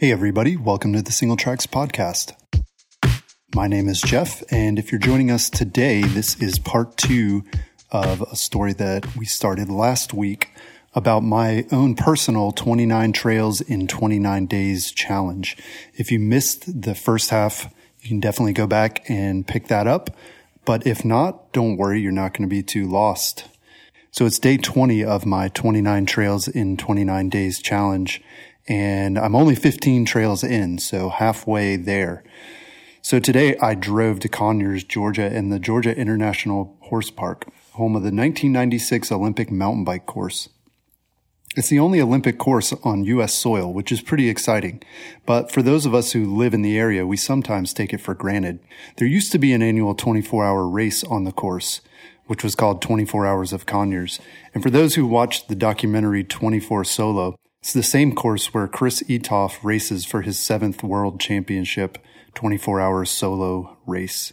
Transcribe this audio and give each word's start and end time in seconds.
Hey, 0.00 0.12
everybody, 0.12 0.56
welcome 0.56 0.92
to 0.92 1.02
the 1.02 1.10
Singletracks 1.10 1.66
Podcast. 1.66 2.32
My 3.52 3.66
name 3.66 3.88
is 3.88 4.00
Jeff, 4.00 4.44
and 4.48 4.78
if 4.78 4.92
you're 4.92 5.00
joining 5.00 5.28
us 5.28 5.50
today, 5.50 6.02
this 6.02 6.40
is 6.40 6.60
part 6.60 6.96
two 6.96 7.42
of 7.90 8.22
a 8.22 8.36
story 8.36 8.72
that 8.74 9.16
we 9.16 9.24
started 9.24 9.68
last 9.68 10.14
week 10.14 10.52
about 10.94 11.24
my 11.24 11.66
own 11.72 11.96
personal 11.96 12.52
29 12.52 13.12
Trails 13.12 13.60
in 13.60 13.88
29 13.88 14.46
Days 14.46 14.92
challenge. 14.92 15.56
If 15.94 16.12
you 16.12 16.20
missed 16.20 16.80
the 16.80 16.94
first 16.94 17.30
half, 17.30 17.64
you 18.00 18.08
can 18.08 18.20
definitely 18.20 18.52
go 18.52 18.68
back 18.68 19.02
and 19.10 19.48
pick 19.48 19.66
that 19.66 19.88
up. 19.88 20.10
But 20.64 20.86
if 20.86 21.04
not, 21.04 21.52
don't 21.52 21.76
worry, 21.76 22.00
you're 22.00 22.12
not 22.12 22.34
going 22.34 22.48
to 22.48 22.54
be 22.54 22.62
too 22.62 22.86
lost. 22.86 23.46
So 24.12 24.26
it's 24.26 24.38
day 24.38 24.58
20 24.58 25.04
of 25.04 25.26
my 25.26 25.48
29 25.48 26.06
Trails 26.06 26.46
in 26.46 26.76
29 26.76 27.28
Days 27.30 27.60
challenge 27.60 28.22
and 28.68 29.18
I'm 29.18 29.34
only 29.34 29.54
15 29.54 30.04
trails 30.04 30.44
in, 30.44 30.78
so 30.78 31.08
halfway 31.08 31.76
there. 31.76 32.22
So 33.00 33.18
today 33.18 33.56
I 33.56 33.74
drove 33.74 34.20
to 34.20 34.28
Conyers, 34.28 34.84
Georgia, 34.84 35.34
in 35.34 35.48
the 35.48 35.58
Georgia 35.58 35.96
International 35.96 36.76
Horse 36.82 37.10
Park, 37.10 37.46
home 37.72 37.96
of 37.96 38.02
the 38.02 38.08
1996 38.08 39.10
Olympic 39.10 39.50
mountain 39.50 39.84
bike 39.84 40.04
course. 40.04 40.50
It's 41.56 41.70
the 41.70 41.78
only 41.78 42.00
Olympic 42.00 42.38
course 42.38 42.74
on 42.84 43.04
U.S. 43.04 43.34
soil, 43.34 43.72
which 43.72 43.90
is 43.90 44.02
pretty 44.02 44.28
exciting. 44.28 44.82
But 45.24 45.50
for 45.50 45.62
those 45.62 45.86
of 45.86 45.94
us 45.94 46.12
who 46.12 46.36
live 46.36 46.52
in 46.52 46.62
the 46.62 46.78
area, 46.78 47.06
we 47.06 47.16
sometimes 47.16 47.72
take 47.72 47.94
it 47.94 48.02
for 48.02 48.14
granted. 48.14 48.60
There 48.96 49.08
used 49.08 49.32
to 49.32 49.38
be 49.38 49.54
an 49.54 49.62
annual 49.62 49.94
24 49.94 50.44
hour 50.44 50.68
race 50.68 51.02
on 51.04 51.24
the 51.24 51.32
course, 51.32 51.80
which 52.26 52.44
was 52.44 52.54
called 52.54 52.82
24 52.82 53.26
Hours 53.26 53.52
of 53.54 53.64
Conyers. 53.64 54.20
And 54.52 54.62
for 54.62 54.70
those 54.70 54.94
who 54.94 55.06
watched 55.06 55.48
the 55.48 55.56
documentary 55.56 56.22
24 56.22 56.84
Solo, 56.84 57.36
it's 57.60 57.72
the 57.72 57.82
same 57.82 58.14
course 58.14 58.54
where 58.54 58.68
Chris 58.68 59.02
Eatough 59.08 59.62
races 59.62 60.06
for 60.06 60.22
his 60.22 60.38
seventh 60.38 60.82
world 60.82 61.20
championship 61.20 61.98
24 62.34 62.80
hour 62.80 63.04
solo 63.04 63.76
race. 63.86 64.32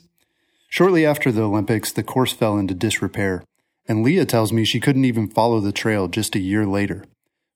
Shortly 0.69 1.05
after 1.05 1.31
the 1.31 1.43
Olympics, 1.43 1.91
the 1.91 2.03
course 2.03 2.33
fell 2.33 2.57
into 2.57 2.73
disrepair, 2.73 3.43
and 3.87 4.03
Leah 4.03 4.25
tells 4.25 4.53
me 4.53 4.63
she 4.63 4.79
couldn't 4.79 5.05
even 5.05 5.27
follow 5.27 5.59
the 5.59 5.71
trail 5.71 6.07
just 6.07 6.35
a 6.35 6.39
year 6.39 6.65
later. 6.65 7.05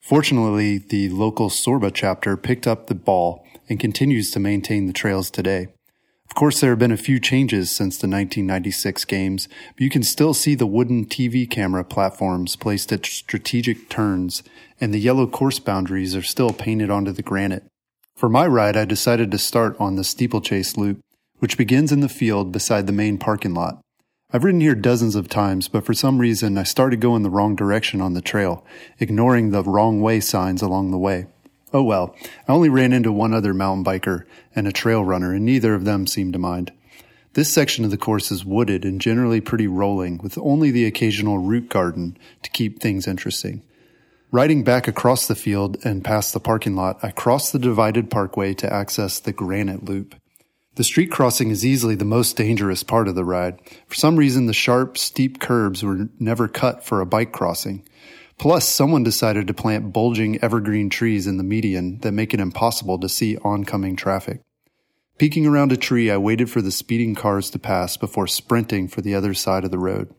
Fortunately, 0.01 0.77
the 0.77 1.09
local 1.09 1.49
Sorba 1.49 1.91
chapter 1.93 2.37
picked 2.37 2.65
up 2.65 2.87
the 2.87 2.95
ball 2.95 3.45
and 3.67 3.79
continues 3.79 4.31
to 4.31 4.39
maintain 4.39 4.87
the 4.87 4.93
trails 4.93 5.29
today. 5.29 5.67
Of 6.29 6.35
course, 6.35 6.61
there 6.61 6.69
have 6.69 6.79
been 6.79 6.91
a 6.91 6.97
few 6.97 7.19
changes 7.19 7.71
since 7.71 7.97
the 7.97 8.07
1996 8.07 9.03
games, 9.05 9.49
but 9.73 9.81
you 9.81 9.89
can 9.89 10.03
still 10.03 10.33
see 10.33 10.53
the 10.53 10.67
wooden 10.67 11.05
TV 11.05 11.49
camera 11.49 11.83
platforms 11.83 12.55
placed 12.55 12.93
at 12.93 13.05
strategic 13.05 13.89
turns, 13.89 14.43
and 14.79 14.93
the 14.93 14.99
yellow 14.99 15.25
course 15.25 15.59
boundaries 15.59 16.15
are 16.15 16.21
still 16.21 16.53
painted 16.53 16.91
onto 16.91 17.11
the 17.11 17.23
granite. 17.23 17.63
For 18.15 18.29
my 18.29 18.45
ride, 18.45 18.77
I 18.77 18.85
decided 18.85 19.31
to 19.31 19.37
start 19.37 19.75
on 19.79 19.95
the 19.95 20.03
steeplechase 20.03 20.77
loop, 20.77 20.99
which 21.39 21.57
begins 21.57 21.91
in 21.91 22.01
the 22.01 22.07
field 22.07 22.51
beside 22.51 22.85
the 22.85 22.93
main 22.93 23.17
parking 23.17 23.53
lot. 23.53 23.81
I've 24.31 24.43
ridden 24.43 24.61
here 24.61 24.75
dozens 24.75 25.15
of 25.15 25.29
times, 25.29 25.67
but 25.67 25.83
for 25.83 25.95
some 25.95 26.19
reason 26.19 26.57
I 26.57 26.63
started 26.63 27.01
going 27.01 27.23
the 27.23 27.31
wrong 27.31 27.55
direction 27.55 28.01
on 28.01 28.13
the 28.13 28.21
trail, 28.21 28.63
ignoring 28.99 29.49
the 29.49 29.63
wrong 29.63 30.01
way 30.01 30.19
signs 30.19 30.61
along 30.61 30.91
the 30.91 30.99
way. 30.99 31.25
Oh 31.71 31.83
well, 31.83 32.15
I 32.47 32.51
only 32.51 32.69
ran 32.69 32.93
into 32.93 33.11
one 33.11 33.33
other 33.33 33.53
mountain 33.53 33.83
biker 33.83 34.25
and 34.55 34.67
a 34.67 34.71
trail 34.71 35.03
runner, 35.03 35.33
and 35.33 35.45
neither 35.45 35.73
of 35.73 35.85
them 35.85 36.07
seemed 36.07 36.33
to 36.33 36.39
mind. 36.39 36.71
This 37.33 37.53
section 37.53 37.85
of 37.85 37.91
the 37.91 37.97
course 37.97 38.31
is 38.31 38.43
wooded 38.43 38.83
and 38.83 38.99
generally 38.99 39.39
pretty 39.39 39.67
rolling, 39.67 40.17
with 40.17 40.37
only 40.39 40.71
the 40.71 40.85
occasional 40.85 41.37
root 41.37 41.69
garden 41.69 42.17
to 42.41 42.49
keep 42.49 42.79
things 42.79 43.07
interesting. 43.07 43.61
Riding 44.31 44.63
back 44.63 44.87
across 44.87 45.27
the 45.27 45.35
field 45.35 45.77
and 45.83 46.03
past 46.03 46.33
the 46.33 46.39
parking 46.39 46.75
lot, 46.75 46.99
I 47.03 47.11
crossed 47.11 47.53
the 47.53 47.59
divided 47.59 48.09
parkway 48.09 48.53
to 48.55 48.71
access 48.71 49.19
the 49.19 49.31
granite 49.31 49.83
loop. 49.85 50.15
The 50.75 50.83
street 50.83 51.11
crossing 51.11 51.49
is 51.49 51.65
easily 51.65 51.95
the 51.95 52.05
most 52.05 52.37
dangerous 52.37 52.83
part 52.83 53.07
of 53.07 53.15
the 53.15 53.25
ride. 53.25 53.59
For 53.87 53.95
some 53.95 54.15
reason, 54.15 54.45
the 54.45 54.53
sharp, 54.53 54.97
steep 54.97 55.39
curbs 55.39 55.83
were 55.83 56.09
never 56.19 56.47
cut 56.47 56.83
for 56.83 57.01
a 57.01 57.05
bike 57.05 57.31
crossing. 57.31 57.83
Plus, 58.39 58.65
someone 58.65 59.03
decided 59.03 59.47
to 59.47 59.53
plant 59.53 59.91
bulging 59.91 60.41
evergreen 60.41 60.89
trees 60.89 61.27
in 61.27 61.35
the 61.35 61.43
median 61.43 61.99
that 61.99 62.13
make 62.13 62.33
it 62.33 62.39
impossible 62.39 62.97
to 62.97 63.09
see 63.09 63.37
oncoming 63.43 63.97
traffic. 63.97 64.41
Peeking 65.17 65.45
around 65.45 65.73
a 65.73 65.77
tree, 65.77 66.09
I 66.09 66.15
waited 66.15 66.49
for 66.49 66.61
the 66.61 66.71
speeding 66.71 67.13
cars 67.15 67.49
to 67.49 67.59
pass 67.59 67.97
before 67.97 68.27
sprinting 68.27 68.87
for 68.87 69.01
the 69.01 69.13
other 69.13 69.33
side 69.33 69.65
of 69.65 69.71
the 69.71 69.77
road. 69.77 70.15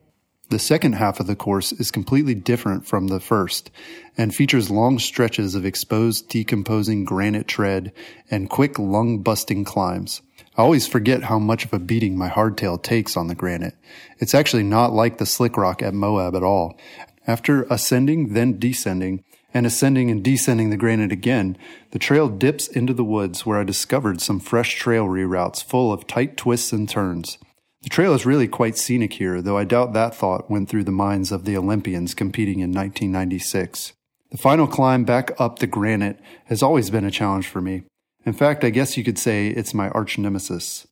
The 0.51 0.59
second 0.59 0.95
half 0.95 1.19
of 1.19 1.29
the 1.29 1.37
course 1.37 1.73
is 1.73 1.91
completely 1.91 2.35
different 2.35 2.85
from 2.85 3.07
the 3.07 3.21
first 3.21 3.71
and 4.19 4.35
features 4.35 4.69
long 4.69 4.99
stretches 4.99 5.55
of 5.55 5.65
exposed 5.65 6.29
decomposing 6.29 7.07
granite 7.07 7.49
tread 7.49 7.93
and 8.31 8.51
quick 8.51 8.79
lung 8.79 9.23
busting 9.23 9.65
climbs. 9.65 10.21
I 10.57 10.63
always 10.63 10.87
forget 10.87 11.23
how 11.23 11.39
much 11.39 11.65
of 11.65 11.73
a 11.73 11.79
beating 11.79 12.19
my 12.19 12.29
hardtail 12.29 12.83
takes 12.83 13.17
on 13.17 13.29
the 13.29 13.35
granite. 13.35 13.77
It's 14.19 14.35
actually 14.35 14.65
not 14.65 14.93
like 14.93 15.17
the 15.17 15.25
slick 15.25 15.57
rock 15.57 15.81
at 15.83 15.95
Moab 15.95 16.35
at 16.35 16.43
all. 16.43 16.77
After 17.31 17.63
ascending, 17.71 18.33
then 18.33 18.59
descending, 18.59 19.23
and 19.55 19.65
ascending 19.65 20.11
and 20.11 20.21
descending 20.21 20.71
the 20.71 20.77
granite 20.77 21.13
again, 21.13 21.57
the 21.93 21.99
trail 22.01 22.29
dips 22.29 22.67
into 22.67 22.93
the 22.93 23.05
woods 23.05 23.47
where 23.47 23.61
I 23.61 23.63
discovered 23.63 24.21
some 24.21 24.41
fresh 24.41 24.75
trail 24.75 25.07
reroutes 25.07 25.63
full 25.63 25.93
of 25.93 26.09
tight 26.09 26.37
twists 26.37 26.73
and 26.73 26.89
turns. 26.89 27.39
The 27.83 27.89
trail 27.89 28.15
is 28.15 28.27
really 28.27 28.49
quite 28.49 28.77
scenic 28.77 29.13
here, 29.13 29.41
though 29.41 29.57
I 29.57 29.63
doubt 29.63 29.93
that 29.93 30.13
thought 30.13 30.51
went 30.51 30.69
through 30.69 30.83
the 30.83 30.91
minds 30.91 31.31
of 31.31 31.45
the 31.45 31.57
Olympians 31.57 32.15
competing 32.15 32.59
in 32.59 32.73
1996. 32.73 33.93
The 34.33 34.37
final 34.37 34.67
climb 34.67 35.05
back 35.05 35.31
up 35.41 35.61
the 35.61 35.69
granite 35.69 36.19
has 36.47 36.65
always 36.65 36.91
been 36.91 37.05
a 37.05 37.13
challenge 37.13 37.47
for 37.47 37.61
me. 37.61 37.85
In 38.27 38.33
fact, 38.33 38.65
I 38.65 38.71
guess 38.71 38.97
you 38.97 39.05
could 39.05 39.21
say 39.21 39.51
it's 39.51 39.73
my 39.73 39.89
arch 39.91 40.19
nemesis. 40.19 40.89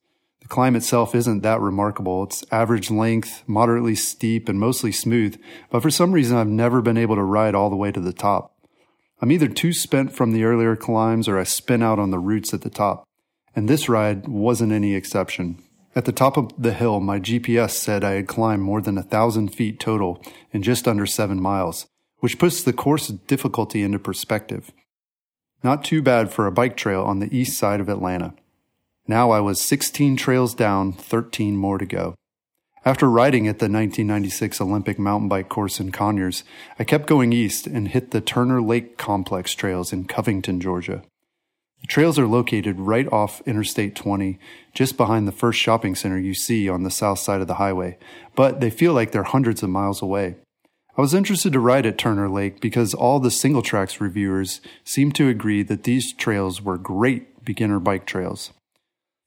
The 0.48 0.54
climb 0.54 0.76
itself 0.76 1.14
isn't 1.14 1.42
that 1.42 1.60
remarkable. 1.60 2.22
It's 2.22 2.42
average 2.50 2.90
length, 2.90 3.44
moderately 3.46 3.94
steep, 3.94 4.48
and 4.48 4.58
mostly 4.58 4.92
smooth, 4.92 5.38
but 5.70 5.82
for 5.82 5.90
some 5.90 6.12
reason 6.12 6.38
I've 6.38 6.48
never 6.48 6.80
been 6.80 6.96
able 6.96 7.16
to 7.16 7.22
ride 7.22 7.54
all 7.54 7.68
the 7.68 7.76
way 7.76 7.92
to 7.92 8.00
the 8.00 8.14
top. 8.14 8.56
I'm 9.20 9.30
either 9.30 9.48
too 9.48 9.74
spent 9.74 10.10
from 10.10 10.32
the 10.32 10.44
earlier 10.44 10.74
climbs 10.74 11.28
or 11.28 11.38
I 11.38 11.44
spin 11.44 11.82
out 11.82 11.98
on 11.98 12.12
the 12.12 12.18
roots 12.18 12.54
at 12.54 12.62
the 12.62 12.70
top. 12.70 13.06
And 13.54 13.68
this 13.68 13.90
ride 13.90 14.26
wasn't 14.26 14.72
any 14.72 14.94
exception. 14.94 15.62
At 15.94 16.06
the 16.06 16.12
top 16.12 16.38
of 16.38 16.50
the 16.56 16.72
hill, 16.72 16.98
my 17.00 17.20
GPS 17.20 17.72
said 17.72 18.02
I 18.02 18.12
had 18.12 18.26
climbed 18.26 18.62
more 18.62 18.80
than 18.80 18.96
a 18.96 19.02
thousand 19.02 19.54
feet 19.54 19.78
total 19.78 20.24
in 20.50 20.62
just 20.62 20.88
under 20.88 21.04
seven 21.04 21.42
miles, 21.42 21.84
which 22.20 22.38
puts 22.38 22.62
the 22.62 22.72
course 22.72 23.08
difficulty 23.08 23.82
into 23.82 23.98
perspective. 23.98 24.72
Not 25.62 25.84
too 25.84 26.00
bad 26.00 26.32
for 26.32 26.46
a 26.46 26.52
bike 26.52 26.78
trail 26.78 27.02
on 27.02 27.18
the 27.18 27.36
east 27.36 27.58
side 27.58 27.82
of 27.82 27.90
Atlanta. 27.90 28.32
Now 29.08 29.30
I 29.30 29.40
was 29.40 29.58
16 29.62 30.18
trails 30.18 30.54
down, 30.54 30.92
13 30.92 31.56
more 31.56 31.78
to 31.78 31.86
go. 31.86 32.14
After 32.84 33.08
riding 33.08 33.48
at 33.48 33.58
the 33.58 33.64
1996 33.64 34.60
Olympic 34.60 34.98
mountain 34.98 35.30
bike 35.30 35.48
course 35.48 35.80
in 35.80 35.92
Conyers, 35.92 36.44
I 36.78 36.84
kept 36.84 37.06
going 37.06 37.32
east 37.32 37.66
and 37.66 37.88
hit 37.88 38.10
the 38.10 38.20
Turner 38.20 38.60
Lake 38.60 38.98
Complex 38.98 39.54
trails 39.54 39.94
in 39.94 40.04
Covington, 40.04 40.60
Georgia. 40.60 41.02
The 41.80 41.86
trails 41.86 42.18
are 42.18 42.26
located 42.26 42.78
right 42.78 43.10
off 43.10 43.40
Interstate 43.46 43.96
20, 43.96 44.38
just 44.74 44.98
behind 44.98 45.26
the 45.26 45.32
first 45.32 45.58
shopping 45.58 45.94
center 45.94 46.18
you 46.18 46.34
see 46.34 46.68
on 46.68 46.82
the 46.82 46.90
south 46.90 47.18
side 47.18 47.40
of 47.40 47.46
the 47.46 47.54
highway, 47.54 47.96
but 48.36 48.60
they 48.60 48.70
feel 48.70 48.92
like 48.92 49.12
they're 49.12 49.22
hundreds 49.22 49.62
of 49.62 49.70
miles 49.70 50.02
away. 50.02 50.36
I 50.98 51.00
was 51.00 51.14
interested 51.14 51.54
to 51.54 51.60
ride 51.60 51.86
at 51.86 51.96
Turner 51.96 52.28
Lake 52.28 52.60
because 52.60 52.92
all 52.92 53.20
the 53.20 53.30
Singletracks 53.30 54.00
reviewers 54.00 54.60
seem 54.84 55.12
to 55.12 55.28
agree 55.28 55.62
that 55.62 55.84
these 55.84 56.12
trails 56.12 56.60
were 56.60 56.76
great 56.76 57.44
beginner 57.44 57.80
bike 57.80 58.04
trails. 58.04 58.50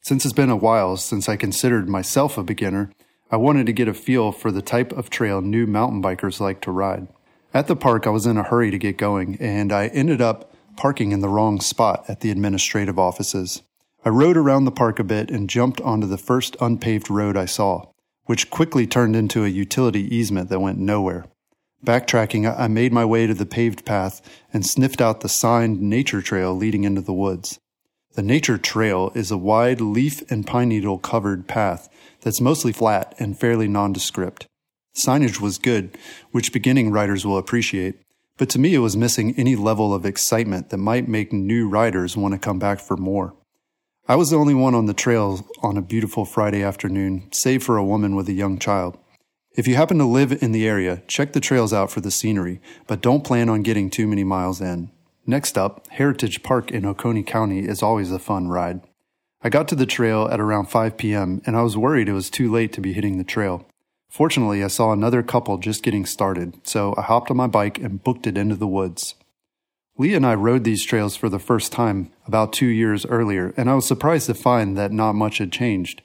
Since 0.03 0.25
it's 0.25 0.34
been 0.34 0.50
a 0.50 0.56
while 0.56 0.97
since 0.97 1.29
I 1.29 1.35
considered 1.35 1.88
myself 1.88 2.35
a 2.35 2.44
beginner, 2.44 2.91
I 3.29 3.38
wanted 3.38 3.67
to 3.67 3.73
get 3.73 3.88
a 3.88 3.94
feel 3.94 4.31
for 4.31 4.51
the 4.51 4.63
type 4.63 4.91
of 4.91 5.12
trail 5.12 5.41
new 5.41 5.67
mountain 5.67 6.01
bikers 6.01 6.39
like 6.39 6.59
to 6.62 6.72
ride. 6.72 7.07
At 7.53 7.67
the 7.67 7.75
park, 7.75 8.07
I 8.07 8.09
was 8.09 8.25
in 8.25 8.35
a 8.35 8.44
hurry 8.44 8.72
to 8.72 8.79
get 8.79 8.97
going, 8.97 9.38
and 9.40 9.72
I 9.72 9.88
ended 9.88 10.19
up 10.19 10.53
parking 10.75 11.11
in 11.11 11.19
the 11.19 11.29
wrong 11.29 11.61
spot 11.61 12.06
at 12.07 12.22
the 12.22 12.31
administrative 12.31 12.97
offices. 12.97 13.61
I 14.03 14.09
rode 14.09 14.37
around 14.37 14.66
the 14.66 14.72
park 14.72 14.97
a 14.97 15.03
bit 15.03 15.29
and 15.29 15.47
jumped 15.47 15.79
onto 15.81 16.08
the 16.08 16.17
first 16.17 16.58
unpaved 16.59 17.11
road 17.11 17.37
I 17.37 17.46
saw, 17.46 17.85
which 18.25 18.49
quickly 18.49 18.87
turned 18.87 19.16
into 19.16 19.46
a 19.46 19.49
utility 19.49 20.14
easement 20.14 20.49
that 20.49 20.61
went 20.61 20.79
nowhere. 20.79 21.25
Backtracking, 21.85 22.52
I 22.59 22.67
made 22.67 22.91
my 22.91 23.05
way 23.05 23.28
to 23.28 23.35
the 23.35 23.46
paved 23.46 23.85
path 23.85 24.22
and 24.52 24.66
sniffed 24.66 24.99
out 24.99 25.22
the 25.22 25.29
signed 25.29 25.79
nature 25.79 26.23
trail 26.23 26.55
leading 26.55 26.85
into 26.85 27.02
the 27.02 27.14
woods. 27.14 27.59
The 28.13 28.22
Nature 28.22 28.58
Trail 28.58 29.09
is 29.16 29.31
a 29.31 29.37
wide 29.37 29.79
leaf 29.79 30.29
and 30.29 30.46
pine 30.46 30.67
needle 30.67 30.97
covered 30.97 31.47
path 31.47 31.87
that's 32.19 32.41
mostly 32.41 32.73
flat 32.73 33.16
and 33.19 33.40
fairly 33.40 33.69
nondescript. 33.69 34.47
Signage 34.93 35.40
was 35.40 35.58
good, 35.58 35.97
which 36.31 36.52
beginning 36.52 36.91
riders 36.91 37.25
will 37.25 37.37
appreciate, 37.37 38.02
but 38.37 38.49
to 38.49 38.59
me 38.59 38.75
it 38.75 38.79
was 38.79 38.97
missing 38.97 39.34
any 39.37 39.55
level 39.55 39.93
of 39.93 40.05
excitement 40.05 40.72
that 40.72 40.78
might 40.78 41.08
make 41.08 41.31
new 41.31 41.69
riders 41.69 42.17
want 42.17 42.34
to 42.34 42.37
come 42.37 42.59
back 42.59 42.81
for 42.81 42.97
more. 42.97 43.34
I 44.09 44.16
was 44.16 44.29
the 44.29 44.37
only 44.37 44.55
one 44.55 44.75
on 44.75 44.87
the 44.87 44.93
trail 44.93 45.47
on 45.63 45.78
a 45.78 45.81
beautiful 45.81 46.25
Friday 46.25 46.61
afternoon, 46.61 47.29
save 47.31 47.63
for 47.63 47.78
a 47.78 47.85
woman 47.85 48.17
with 48.17 48.28
a 48.28 48.34
young 48.34 48.59
child. 48.59 48.97
If 49.55 49.69
you 49.69 49.75
happen 49.75 49.99
to 49.99 50.05
live 50.05 50.43
in 50.43 50.52
the 50.52 50.67
area, 50.67 51.02
check 51.08 51.31
the 51.31 51.40
trails 51.40 51.72
out 51.72 51.90
for 51.90 52.02
the 52.02 52.11
scenery, 52.11 52.59
but 52.87 53.02
don't 53.02 53.23
plan 53.23 53.47
on 53.47 53.63
getting 53.63 53.90
too 53.90 54.05
many 54.05 54.25
miles 54.25 54.59
in. 54.59 54.91
Next 55.26 55.58
up, 55.58 55.88
Heritage 55.90 56.41
Park 56.41 56.72
in 56.72 56.85
Oconee 56.85 57.23
County 57.23 57.68
is 57.68 57.84
always 57.84 58.12
a 58.12 58.20
fun 58.20 58.47
ride. 58.47 58.82
I 59.44 59.50
got 59.50 59.68
to 59.70 59.76
the 59.76 59.85
trail 59.85 60.28
at 60.32 60.40
around 60.40 60.68
5 60.68 60.97
p.m. 60.97 61.41
and 61.46 61.56
I 61.56 61.62
was 61.62 61.78
worried 61.78 62.09
it 62.09 62.14
was 62.14 62.29
too 62.29 62.52
late 62.52 62.73
to 62.73 62.82
be 62.82 62.94
hitting 62.94 63.18
the 63.18 63.23
trail. 63.23 63.68
Fortunately, 64.09 64.64
I 64.64 64.68
saw 64.68 64.91
another 64.91 65.23
couple 65.23 65.58
just 65.58 65.84
getting 65.84 66.06
started, 66.06 66.59
so 66.68 66.94
I 66.97 67.03
hopped 67.03 67.32
on 67.32 67.38
my 67.38 67.47
bike 67.47 67.78
and 67.78 68.03
booked 68.03 68.28
it 68.28 68.38
into 68.38 68.56
the 68.56 68.68
woods. 68.68 69.16
Lee 69.97 70.16
and 70.16 70.26
I 70.26 70.34
rode 70.35 70.64
these 70.64 70.84
trails 70.84 71.16
for 71.16 71.29
the 71.29 71.40
first 71.40 71.72
time 71.72 72.12
about 72.28 72.52
two 72.52 72.66
years 72.68 73.06
earlier, 73.06 73.53
and 73.56 73.70
I 73.70 73.76
was 73.76 73.88
surprised 73.88 74.26
to 74.26 74.34
find 74.34 74.78
that 74.78 74.91
not 74.91 75.14
much 75.14 75.38
had 75.38 75.52
changed. 75.52 76.02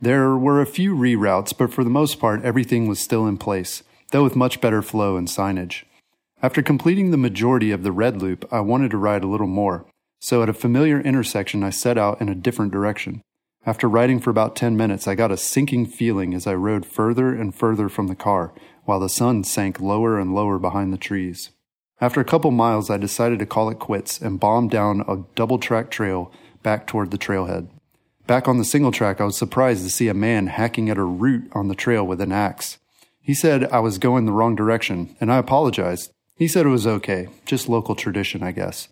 There 0.00 0.36
were 0.36 0.60
a 0.60 0.66
few 0.66 0.94
reroutes, 0.94 1.56
but 1.56 1.72
for 1.72 1.84
the 1.84 1.90
most 1.90 2.18
part, 2.18 2.44
everything 2.44 2.86
was 2.86 3.00
still 3.00 3.26
in 3.26 3.36
place, 3.36 3.82
though 4.12 4.24
with 4.24 4.36
much 4.36 4.60
better 4.60 4.80
flow 4.80 5.16
and 5.16 5.28
signage. 5.28 5.84
After 6.42 6.62
completing 6.62 7.10
the 7.10 7.18
majority 7.18 7.70
of 7.70 7.82
the 7.82 7.92
red 7.92 8.22
loop, 8.22 8.50
I 8.50 8.60
wanted 8.60 8.90
to 8.92 8.96
ride 8.96 9.22
a 9.22 9.28
little 9.28 9.46
more, 9.46 9.84
so 10.20 10.42
at 10.42 10.48
a 10.48 10.54
familiar 10.54 10.98
intersection, 10.98 11.62
I 11.62 11.68
set 11.68 11.98
out 11.98 12.20
in 12.20 12.30
a 12.30 12.34
different 12.34 12.72
direction. 12.72 13.20
After 13.66 13.86
riding 13.86 14.20
for 14.20 14.30
about 14.30 14.56
10 14.56 14.74
minutes, 14.74 15.06
I 15.06 15.14
got 15.14 15.30
a 15.30 15.36
sinking 15.36 15.86
feeling 15.86 16.32
as 16.32 16.46
I 16.46 16.54
rode 16.54 16.86
further 16.86 17.34
and 17.34 17.54
further 17.54 17.90
from 17.90 18.06
the 18.06 18.14
car, 18.14 18.54
while 18.84 19.00
the 19.00 19.10
sun 19.10 19.44
sank 19.44 19.80
lower 19.80 20.18
and 20.18 20.34
lower 20.34 20.58
behind 20.58 20.94
the 20.94 20.98
trees. 20.98 21.50
After 22.00 22.22
a 22.22 22.24
couple 22.24 22.50
miles, 22.50 22.88
I 22.88 22.96
decided 22.96 23.38
to 23.40 23.46
call 23.46 23.68
it 23.68 23.78
quits 23.78 24.18
and 24.18 24.40
bombed 24.40 24.70
down 24.70 25.02
a 25.06 25.24
double 25.34 25.58
track 25.58 25.90
trail 25.90 26.32
back 26.62 26.86
toward 26.86 27.10
the 27.10 27.18
trailhead. 27.18 27.68
Back 28.26 28.48
on 28.48 28.56
the 28.56 28.64
single 28.64 28.92
track, 28.92 29.20
I 29.20 29.24
was 29.24 29.36
surprised 29.36 29.84
to 29.84 29.90
see 29.90 30.08
a 30.08 30.14
man 30.14 30.46
hacking 30.46 30.88
at 30.88 30.96
a 30.96 31.04
root 31.04 31.50
on 31.52 31.68
the 31.68 31.74
trail 31.74 32.06
with 32.06 32.22
an 32.22 32.32
axe. 32.32 32.78
He 33.20 33.34
said 33.34 33.64
I 33.64 33.80
was 33.80 33.98
going 33.98 34.24
the 34.24 34.32
wrong 34.32 34.56
direction, 34.56 35.14
and 35.20 35.30
I 35.30 35.36
apologized. 35.36 36.10
He 36.40 36.48
said 36.48 36.64
it 36.64 36.70
was 36.70 36.86
okay, 36.86 37.28
just 37.44 37.68
local 37.68 37.94
tradition, 37.94 38.42
I 38.42 38.52
guess. 38.52 38.88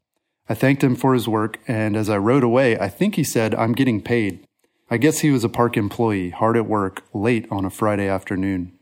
I 0.51 0.55
thanked 0.55 0.85
him 0.85 0.95
for 0.95 1.15
his 1.15 1.27
work, 1.27 1.59
and 1.67 1.97
as 1.97 2.11
I 2.11 2.19
rode 2.19 2.43
away, 2.43 2.79
I 2.79 2.91
think 2.91 3.15
he 3.15 3.25
said, 3.25 3.55
I'm 3.55 3.73
getting 3.73 4.03
paid. 4.03 4.45
I 4.91 4.99
guess 4.99 5.21
he 5.21 5.31
was 5.31 5.45
a 5.45 5.49
park 5.49 5.75
employee, 5.75 6.29
hard 6.29 6.59
at 6.59 6.67
work, 6.67 7.05
late 7.15 7.47
on 7.51 7.65
a 7.65 7.71
Friday 7.71 8.07
afternoon. 8.07 8.73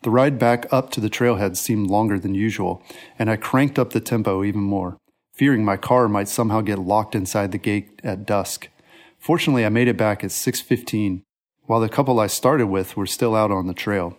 The 0.00 0.08
ride 0.08 0.38
back 0.38 0.64
up 0.72 0.90
to 0.92 1.00
the 1.02 1.10
trailhead 1.10 1.58
seemed 1.58 1.90
longer 1.90 2.18
than 2.18 2.34
usual, 2.34 2.82
and 3.18 3.30
I 3.30 3.36
cranked 3.36 3.78
up 3.78 3.90
the 3.90 4.00
tempo 4.00 4.42
even 4.42 4.62
more, 4.62 4.96
fearing 5.34 5.62
my 5.62 5.76
car 5.76 6.08
might 6.08 6.28
somehow 6.28 6.62
get 6.62 6.78
locked 6.78 7.14
inside 7.14 7.52
the 7.52 7.58
gate 7.58 8.00
at 8.02 8.24
dusk. 8.24 8.68
Fortunately, 9.18 9.66
I 9.66 9.68
made 9.68 9.88
it 9.88 9.98
back 9.98 10.24
at 10.24 10.30
6:15, 10.30 11.22
while 11.66 11.80
the 11.80 11.90
couple 11.90 12.18
I 12.18 12.28
started 12.28 12.68
with 12.68 12.96
were 12.96 13.04
still 13.04 13.36
out 13.36 13.50
on 13.50 13.66
the 13.66 13.74
trail. 13.74 14.16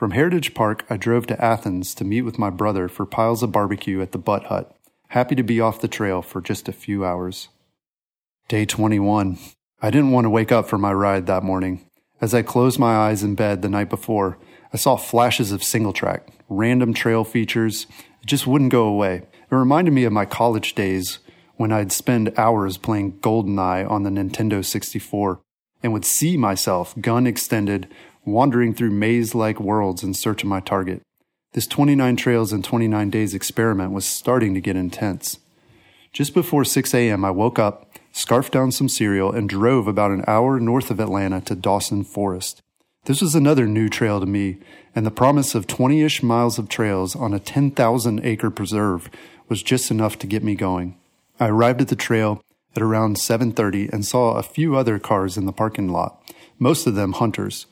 From 0.00 0.12
Heritage 0.12 0.54
Park, 0.54 0.86
I 0.88 0.96
drove 0.96 1.26
to 1.26 1.44
Athens 1.44 1.94
to 1.96 2.06
meet 2.06 2.22
with 2.22 2.38
my 2.38 2.48
brother 2.48 2.88
for 2.88 3.04
piles 3.04 3.42
of 3.42 3.52
barbecue 3.52 4.00
at 4.00 4.12
the 4.12 4.18
Butt 4.18 4.44
Hut, 4.44 4.74
happy 5.08 5.34
to 5.34 5.42
be 5.42 5.60
off 5.60 5.82
the 5.82 5.88
trail 5.88 6.22
for 6.22 6.40
just 6.40 6.70
a 6.70 6.72
few 6.72 7.04
hours. 7.04 7.48
Day 8.48 8.64
21. 8.64 9.38
I 9.82 9.90
didn't 9.90 10.12
want 10.12 10.24
to 10.24 10.30
wake 10.30 10.50
up 10.50 10.70
for 10.70 10.78
my 10.78 10.90
ride 10.90 11.26
that 11.26 11.42
morning. 11.42 11.84
As 12.18 12.32
I 12.32 12.40
closed 12.40 12.78
my 12.78 12.96
eyes 12.96 13.22
in 13.22 13.34
bed 13.34 13.60
the 13.60 13.68
night 13.68 13.90
before, 13.90 14.38
I 14.72 14.78
saw 14.78 14.96
flashes 14.96 15.52
of 15.52 15.62
single 15.62 15.92
track, 15.92 16.32
random 16.48 16.94
trail 16.94 17.22
features. 17.22 17.86
It 18.22 18.26
just 18.26 18.46
wouldn't 18.46 18.72
go 18.72 18.84
away. 18.84 19.16
It 19.50 19.54
reminded 19.54 19.92
me 19.92 20.04
of 20.04 20.14
my 20.14 20.24
college 20.24 20.74
days 20.74 21.18
when 21.58 21.72
I'd 21.72 21.92
spend 21.92 22.32
hours 22.38 22.78
playing 22.78 23.18
GoldenEye 23.20 23.86
on 23.90 24.04
the 24.04 24.10
Nintendo 24.10 24.64
64 24.64 25.42
and 25.82 25.92
would 25.92 26.06
see 26.06 26.38
myself, 26.38 26.94
gun 27.00 27.26
extended, 27.26 27.86
wandering 28.24 28.74
through 28.74 28.90
maze 28.90 29.34
like 29.34 29.60
worlds 29.60 30.02
in 30.02 30.14
search 30.14 30.42
of 30.42 30.48
my 30.48 30.60
target. 30.60 31.02
This 31.52 31.66
29 31.66 32.16
Trails 32.16 32.52
in 32.52 32.62
29 32.62 33.10
Days 33.10 33.34
experiment 33.34 33.92
was 33.92 34.06
starting 34.06 34.54
to 34.54 34.60
get 34.60 34.76
intense. 34.76 35.38
Just 36.12 36.34
before 36.34 36.64
6 36.64 36.94
a.m., 36.94 37.24
I 37.24 37.30
woke 37.30 37.58
up, 37.58 37.98
scarfed 38.12 38.52
down 38.52 38.72
some 38.72 38.88
cereal, 38.88 39.32
and 39.32 39.48
drove 39.48 39.86
about 39.86 40.10
an 40.10 40.24
hour 40.26 40.60
north 40.60 40.90
of 40.90 41.00
Atlanta 41.00 41.40
to 41.42 41.54
Dawson 41.54 42.04
Forest. 42.04 42.62
This 43.04 43.20
was 43.20 43.34
another 43.34 43.66
new 43.66 43.88
trail 43.88 44.20
to 44.20 44.26
me, 44.26 44.58
and 44.94 45.06
the 45.06 45.10
promise 45.10 45.54
of 45.54 45.66
20 45.66 46.02
ish 46.02 46.22
miles 46.22 46.58
of 46.58 46.68
trails 46.68 47.16
on 47.16 47.32
a 47.32 47.40
10,000 47.40 48.20
acre 48.24 48.50
preserve 48.50 49.08
was 49.48 49.62
just 49.62 49.90
enough 49.90 50.18
to 50.18 50.26
get 50.26 50.44
me 50.44 50.54
going. 50.54 50.96
I 51.38 51.48
arrived 51.48 51.80
at 51.80 51.88
the 51.88 51.96
trail 51.96 52.42
at 52.76 52.82
around 52.82 53.16
7:30 53.18 53.88
and 53.92 54.04
saw 54.04 54.34
a 54.34 54.42
few 54.42 54.76
other 54.76 54.98
cars 54.98 55.36
in 55.36 55.46
the 55.46 55.52
parking 55.52 55.88
lot, 55.88 56.22
most 56.58 56.86
of 56.86 56.94
them 56.94 57.14
hunters. 57.14 57.66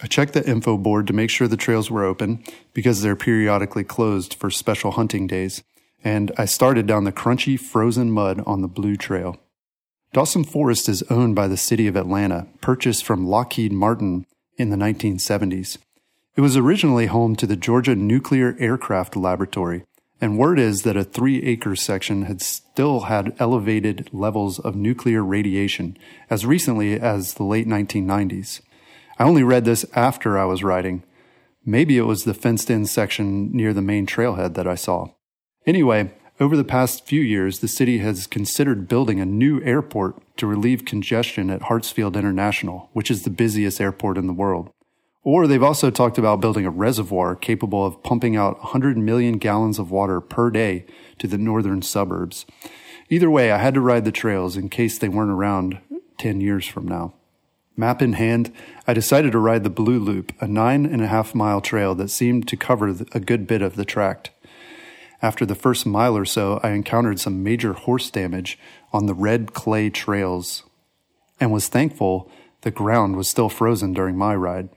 I 0.00 0.06
checked 0.06 0.32
the 0.32 0.48
info 0.48 0.76
board 0.76 1.08
to 1.08 1.12
make 1.12 1.28
sure 1.28 1.48
the 1.48 1.56
trails 1.56 1.90
were 1.90 2.04
open 2.04 2.44
because 2.72 3.02
they're 3.02 3.16
periodically 3.16 3.82
closed 3.82 4.34
for 4.34 4.48
special 4.48 4.92
hunting 4.92 5.26
days, 5.26 5.64
and 6.04 6.30
I 6.38 6.44
started 6.44 6.86
down 6.86 7.02
the 7.02 7.12
crunchy 7.12 7.58
frozen 7.58 8.12
mud 8.12 8.42
on 8.46 8.62
the 8.62 8.68
Blue 8.68 8.96
Trail. 8.96 9.36
Dawson 10.12 10.44
Forest 10.44 10.88
is 10.88 11.02
owned 11.10 11.34
by 11.34 11.48
the 11.48 11.56
city 11.56 11.88
of 11.88 11.96
Atlanta, 11.96 12.46
purchased 12.60 13.04
from 13.04 13.26
Lockheed 13.26 13.72
Martin 13.72 14.24
in 14.56 14.70
the 14.70 14.76
1970s. 14.76 15.78
It 16.36 16.40
was 16.42 16.56
originally 16.56 17.06
home 17.06 17.34
to 17.34 17.46
the 17.46 17.56
Georgia 17.56 17.96
Nuclear 17.96 18.56
Aircraft 18.60 19.16
Laboratory, 19.16 19.82
and 20.20 20.38
word 20.38 20.60
is 20.60 20.82
that 20.82 20.96
a 20.96 21.02
three 21.02 21.42
acre 21.42 21.74
section 21.74 22.22
had 22.22 22.40
still 22.40 23.00
had 23.00 23.34
elevated 23.40 24.08
levels 24.12 24.60
of 24.60 24.76
nuclear 24.76 25.24
radiation 25.24 25.98
as 26.30 26.46
recently 26.46 26.98
as 26.98 27.34
the 27.34 27.42
late 27.42 27.66
1990s. 27.66 28.60
I 29.18 29.24
only 29.24 29.42
read 29.42 29.64
this 29.64 29.84
after 29.94 30.38
I 30.38 30.44
was 30.44 30.62
riding. 30.62 31.02
Maybe 31.66 31.98
it 31.98 32.02
was 32.02 32.24
the 32.24 32.34
fenced 32.34 32.70
in 32.70 32.86
section 32.86 33.50
near 33.52 33.74
the 33.74 33.82
main 33.82 34.06
trailhead 34.06 34.54
that 34.54 34.68
I 34.68 34.76
saw. 34.76 35.08
Anyway, 35.66 36.12
over 36.40 36.56
the 36.56 36.64
past 36.64 37.04
few 37.04 37.20
years, 37.20 37.58
the 37.58 37.66
city 37.66 37.98
has 37.98 38.28
considered 38.28 38.86
building 38.86 39.18
a 39.18 39.26
new 39.26 39.60
airport 39.62 40.22
to 40.36 40.46
relieve 40.46 40.84
congestion 40.84 41.50
at 41.50 41.62
Hartsfield 41.62 42.14
International, 42.14 42.90
which 42.92 43.10
is 43.10 43.24
the 43.24 43.30
busiest 43.30 43.80
airport 43.80 44.16
in 44.16 44.28
the 44.28 44.32
world. 44.32 44.70
Or 45.24 45.48
they've 45.48 45.62
also 45.62 45.90
talked 45.90 46.16
about 46.16 46.40
building 46.40 46.64
a 46.64 46.70
reservoir 46.70 47.34
capable 47.34 47.84
of 47.84 48.02
pumping 48.04 48.36
out 48.36 48.58
100 48.60 48.96
million 48.96 49.38
gallons 49.38 49.80
of 49.80 49.90
water 49.90 50.20
per 50.20 50.48
day 50.50 50.86
to 51.18 51.26
the 51.26 51.38
northern 51.38 51.82
suburbs. 51.82 52.46
Either 53.10 53.28
way, 53.28 53.50
I 53.50 53.58
had 53.58 53.74
to 53.74 53.80
ride 53.80 54.04
the 54.04 54.12
trails 54.12 54.56
in 54.56 54.68
case 54.68 54.96
they 54.96 55.08
weren't 55.08 55.32
around 55.32 55.80
10 56.18 56.40
years 56.40 56.68
from 56.68 56.86
now. 56.86 57.14
Map 57.78 58.02
in 58.02 58.14
hand, 58.14 58.52
I 58.88 58.92
decided 58.92 59.30
to 59.30 59.38
ride 59.38 59.62
the 59.62 59.70
Blue 59.70 60.00
Loop, 60.00 60.32
a 60.40 60.48
nine 60.48 60.84
and 60.84 61.00
a 61.00 61.06
half 61.06 61.32
mile 61.32 61.60
trail 61.60 61.94
that 61.94 62.10
seemed 62.10 62.48
to 62.48 62.56
cover 62.56 62.88
a 63.12 63.20
good 63.20 63.46
bit 63.46 63.62
of 63.62 63.76
the 63.76 63.84
tract. 63.84 64.30
After 65.22 65.46
the 65.46 65.54
first 65.54 65.86
mile 65.86 66.16
or 66.16 66.24
so, 66.24 66.58
I 66.64 66.70
encountered 66.70 67.20
some 67.20 67.44
major 67.44 67.74
horse 67.74 68.10
damage 68.10 68.58
on 68.92 69.06
the 69.06 69.14
red 69.14 69.54
clay 69.54 69.90
trails 69.90 70.64
and 71.38 71.52
was 71.52 71.68
thankful 71.68 72.28
the 72.62 72.72
ground 72.72 73.14
was 73.14 73.28
still 73.28 73.48
frozen 73.48 73.92
during 73.92 74.16
my 74.16 74.34
ride. 74.34 74.70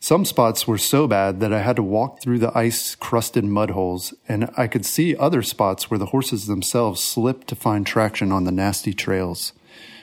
Some 0.00 0.24
spots 0.24 0.66
were 0.66 0.78
so 0.78 1.06
bad 1.06 1.40
that 1.40 1.52
I 1.52 1.60
had 1.60 1.76
to 1.76 1.82
walk 1.82 2.22
through 2.22 2.38
the 2.38 2.56
ice 2.56 2.94
crusted 2.94 3.44
mud 3.44 3.70
holes, 3.70 4.14
and 4.26 4.50
I 4.56 4.66
could 4.66 4.86
see 4.86 5.14
other 5.14 5.42
spots 5.42 5.90
where 5.90 5.98
the 5.98 6.06
horses 6.06 6.46
themselves 6.46 7.02
slipped 7.02 7.48
to 7.48 7.54
find 7.54 7.86
traction 7.86 8.32
on 8.32 8.44
the 8.44 8.52
nasty 8.52 8.94
trails. 8.94 9.52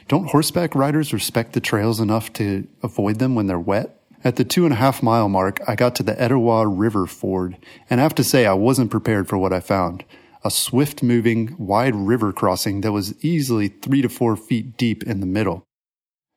Don't 0.08 0.30
horseback 0.30 0.76
riders 0.76 1.14
respect 1.14 1.54
the 1.54 1.62
trails 1.62 2.00
enough 2.00 2.34
to 2.34 2.68
avoid 2.84 3.20
them 3.20 3.36
when 3.36 3.48
they're 3.48 3.60
wet? 3.60 3.98
At 4.24 4.36
the 4.36 4.44
two 4.44 4.66
and 4.66 4.74
a 4.74 4.78
half 4.78 5.02
mile 5.02 5.30
mark, 5.30 5.60
I 5.68 5.76
got 5.76 5.96
to 5.96 6.04
the 6.04 6.20
Etowah 6.22 6.68
River 6.68 7.08
ford, 7.08 7.58
and 7.90 8.00
I 8.00 8.04
have 8.04 8.16
to 8.16 8.24
say 8.24 8.46
I 8.46 8.54
wasn't 8.54 8.92
prepared 8.92 9.28
for 9.28 9.38
what 9.38 9.54
I 9.54 9.60
found. 9.60 10.04
A 10.44 10.52
swift 10.52 11.02
moving, 11.02 11.56
wide 11.58 11.96
river 11.96 12.32
crossing 12.32 12.82
that 12.82 12.92
was 12.92 13.14
easily 13.24 13.68
three 13.68 14.02
to 14.02 14.10
four 14.10 14.36
feet 14.36 14.78
deep 14.78 15.04
in 15.04 15.20
the 15.20 15.26
middle. 15.26 15.64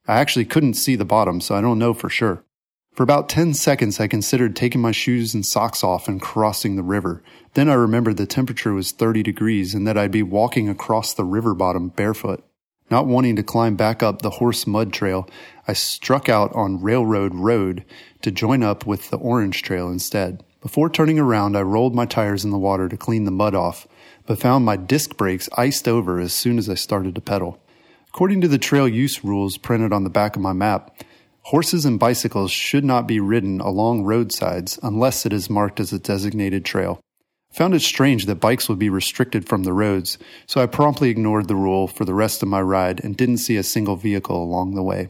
I 0.07 0.19
actually 0.19 0.45
couldn't 0.45 0.75
see 0.75 0.95
the 0.95 1.05
bottom, 1.05 1.41
so 1.41 1.55
I 1.55 1.61
don't 1.61 1.79
know 1.79 1.93
for 1.93 2.09
sure. 2.09 2.43
For 2.95 3.03
about 3.03 3.27
10 3.27 3.53
seconds, 3.53 3.99
I 3.99 4.07
considered 4.07 4.55
taking 4.55 4.79
my 4.79 4.91
shoes 4.91 5.33
and 5.33 5.45
socks 5.45 5.83
off 5.83 6.07
and 6.07 6.21
crossing 6.21 6.75
the 6.75 6.83
river. 6.83 7.23
Then 7.53 7.69
I 7.69 7.73
remembered 7.73 8.17
the 8.17 8.25
temperature 8.25 8.73
was 8.73 8.91
30 8.91 9.21
degrees 9.21 9.73
and 9.73 9.85
that 9.85 9.97
I'd 9.97 10.11
be 10.11 10.23
walking 10.23 10.69
across 10.69 11.13
the 11.13 11.25
river 11.25 11.53
bottom 11.53 11.89
barefoot. 11.89 12.43
Not 12.91 13.07
wanting 13.07 13.35
to 13.37 13.43
climb 13.43 13.75
back 13.75 14.03
up 14.03 14.21
the 14.21 14.29
horse 14.29 14.67
mud 14.67 14.93
trail, 14.93 15.27
I 15.67 15.73
struck 15.73 16.29
out 16.29 16.53
on 16.53 16.81
Railroad 16.81 17.33
Road 17.33 17.83
to 18.21 18.29
join 18.29 18.61
up 18.61 18.85
with 18.85 19.09
the 19.09 19.17
Orange 19.17 19.63
Trail 19.63 19.89
instead. 19.89 20.43
Before 20.61 20.89
turning 20.89 21.17
around, 21.17 21.57
I 21.57 21.61
rolled 21.61 21.95
my 21.95 22.05
tires 22.05 22.45
in 22.45 22.51
the 22.51 22.59
water 22.59 22.87
to 22.87 22.97
clean 22.97 23.23
the 23.25 23.31
mud 23.31 23.55
off, 23.55 23.87
but 24.27 24.39
found 24.39 24.65
my 24.65 24.75
disc 24.75 25.17
brakes 25.17 25.49
iced 25.57 25.87
over 25.87 26.19
as 26.19 26.33
soon 26.33 26.59
as 26.59 26.69
I 26.69 26.75
started 26.75 27.15
to 27.15 27.21
pedal. 27.21 27.59
According 28.09 28.41
to 28.41 28.47
the 28.47 28.59
trail 28.59 28.87
use 28.87 29.23
rules 29.23 29.57
printed 29.57 29.91
on 29.91 30.03
the 30.03 30.09
back 30.09 30.35
of 30.35 30.41
my 30.41 30.53
map, 30.53 30.95
horses 31.41 31.85
and 31.85 31.99
bicycles 31.99 32.51
should 32.51 32.85
not 32.85 33.07
be 33.07 33.19
ridden 33.19 33.61
along 33.61 34.03
roadsides 34.03 34.79
unless 34.83 35.25
it 35.25 35.33
is 35.33 35.49
marked 35.49 35.79
as 35.79 35.91
a 35.91 35.99
designated 35.99 36.63
trail 36.65 36.99
found 37.55 37.73
it 37.73 37.81
strange 37.81 38.25
that 38.25 38.35
bikes 38.35 38.67
would 38.67 38.77
be 38.77 38.89
restricted 38.89 39.47
from 39.47 39.63
the 39.63 39.71
roads, 39.71 40.17
so 40.45 40.61
I 40.61 40.65
promptly 40.65 41.09
ignored 41.09 41.47
the 41.47 41.55
rule 41.55 41.87
for 41.87 42.03
the 42.03 42.13
rest 42.13 42.43
of 42.43 42.49
my 42.49 42.61
ride 42.61 43.01
and 43.01 43.15
didn't 43.15 43.37
see 43.37 43.55
a 43.55 43.63
single 43.63 43.95
vehicle 43.95 44.43
along 44.43 44.75
the 44.75 44.83
way. 44.83 45.09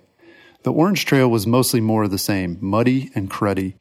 The 0.62 0.72
Orange 0.72 1.06
Trail 1.06 1.28
was 1.28 1.48
mostly 1.48 1.82
more 1.82 2.04
of 2.04 2.12
the 2.12 2.20
same, 2.20 2.60
muddy 2.62 3.10
and 3.16 3.32
cruddy. 3.32 3.74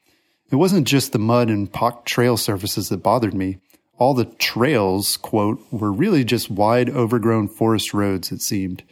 It 0.51 0.57
wasn't 0.57 0.87
just 0.87 1.13
the 1.13 1.19
mud 1.19 1.51
and 1.51 1.71
pocked 1.71 2.09
trail 2.09 2.39
surfaces 2.39 2.89
that 2.89 3.03
bothered 3.03 3.35
me. 3.35 3.59
All 3.99 4.15
the 4.15 4.25
trails, 4.25 5.19
quote, 5.19 5.61
were 5.71 5.93
really 5.93 6.25
just 6.25 6.51
wide, 6.51 6.89
overgrown 6.89 7.49
forest 7.49 7.93
roads, 7.93 8.33
it 8.33 8.41
seemed. 8.41 8.83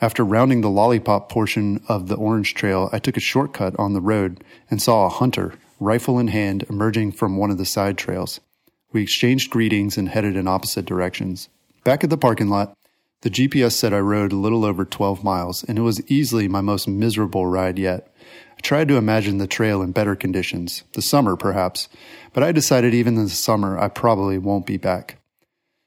After 0.00 0.24
rounding 0.24 0.62
the 0.62 0.70
lollipop 0.70 1.28
portion 1.28 1.82
of 1.88 2.08
the 2.08 2.16
Orange 2.16 2.54
Trail, 2.54 2.88
I 2.90 2.98
took 2.98 3.18
a 3.18 3.20
shortcut 3.20 3.78
on 3.78 3.92
the 3.92 4.00
road 4.00 4.42
and 4.70 4.80
saw 4.80 5.04
a 5.04 5.10
hunter, 5.10 5.54
rifle 5.78 6.18
in 6.18 6.28
hand, 6.28 6.64
emerging 6.70 7.12
from 7.12 7.36
one 7.36 7.50
of 7.50 7.58
the 7.58 7.66
side 7.66 7.98
trails. 7.98 8.40
We 8.92 9.02
exchanged 9.02 9.50
greetings 9.50 9.96
and 9.96 10.08
headed 10.08 10.36
in 10.36 10.48
opposite 10.48 10.84
directions. 10.84 11.48
Back 11.84 12.02
at 12.02 12.10
the 12.10 12.18
parking 12.18 12.48
lot, 12.48 12.76
the 13.22 13.30
GPS 13.30 13.72
said 13.72 13.92
I 13.92 13.98
rode 13.98 14.32
a 14.32 14.36
little 14.36 14.64
over 14.64 14.84
12 14.84 15.22
miles, 15.22 15.62
and 15.64 15.78
it 15.78 15.82
was 15.82 16.00
easily 16.10 16.48
my 16.48 16.60
most 16.60 16.88
miserable 16.88 17.46
ride 17.46 17.78
yet. 17.78 18.12
I 18.56 18.60
tried 18.62 18.88
to 18.88 18.96
imagine 18.96 19.38
the 19.38 19.46
trail 19.46 19.82
in 19.82 19.92
better 19.92 20.16
conditions, 20.16 20.84
the 20.94 21.02
summer 21.02 21.36
perhaps, 21.36 21.88
but 22.32 22.42
I 22.42 22.52
decided 22.52 22.94
even 22.94 23.16
in 23.16 23.24
the 23.24 23.30
summer 23.30 23.78
I 23.78 23.88
probably 23.88 24.38
won't 24.38 24.66
be 24.66 24.78
back. 24.78 25.18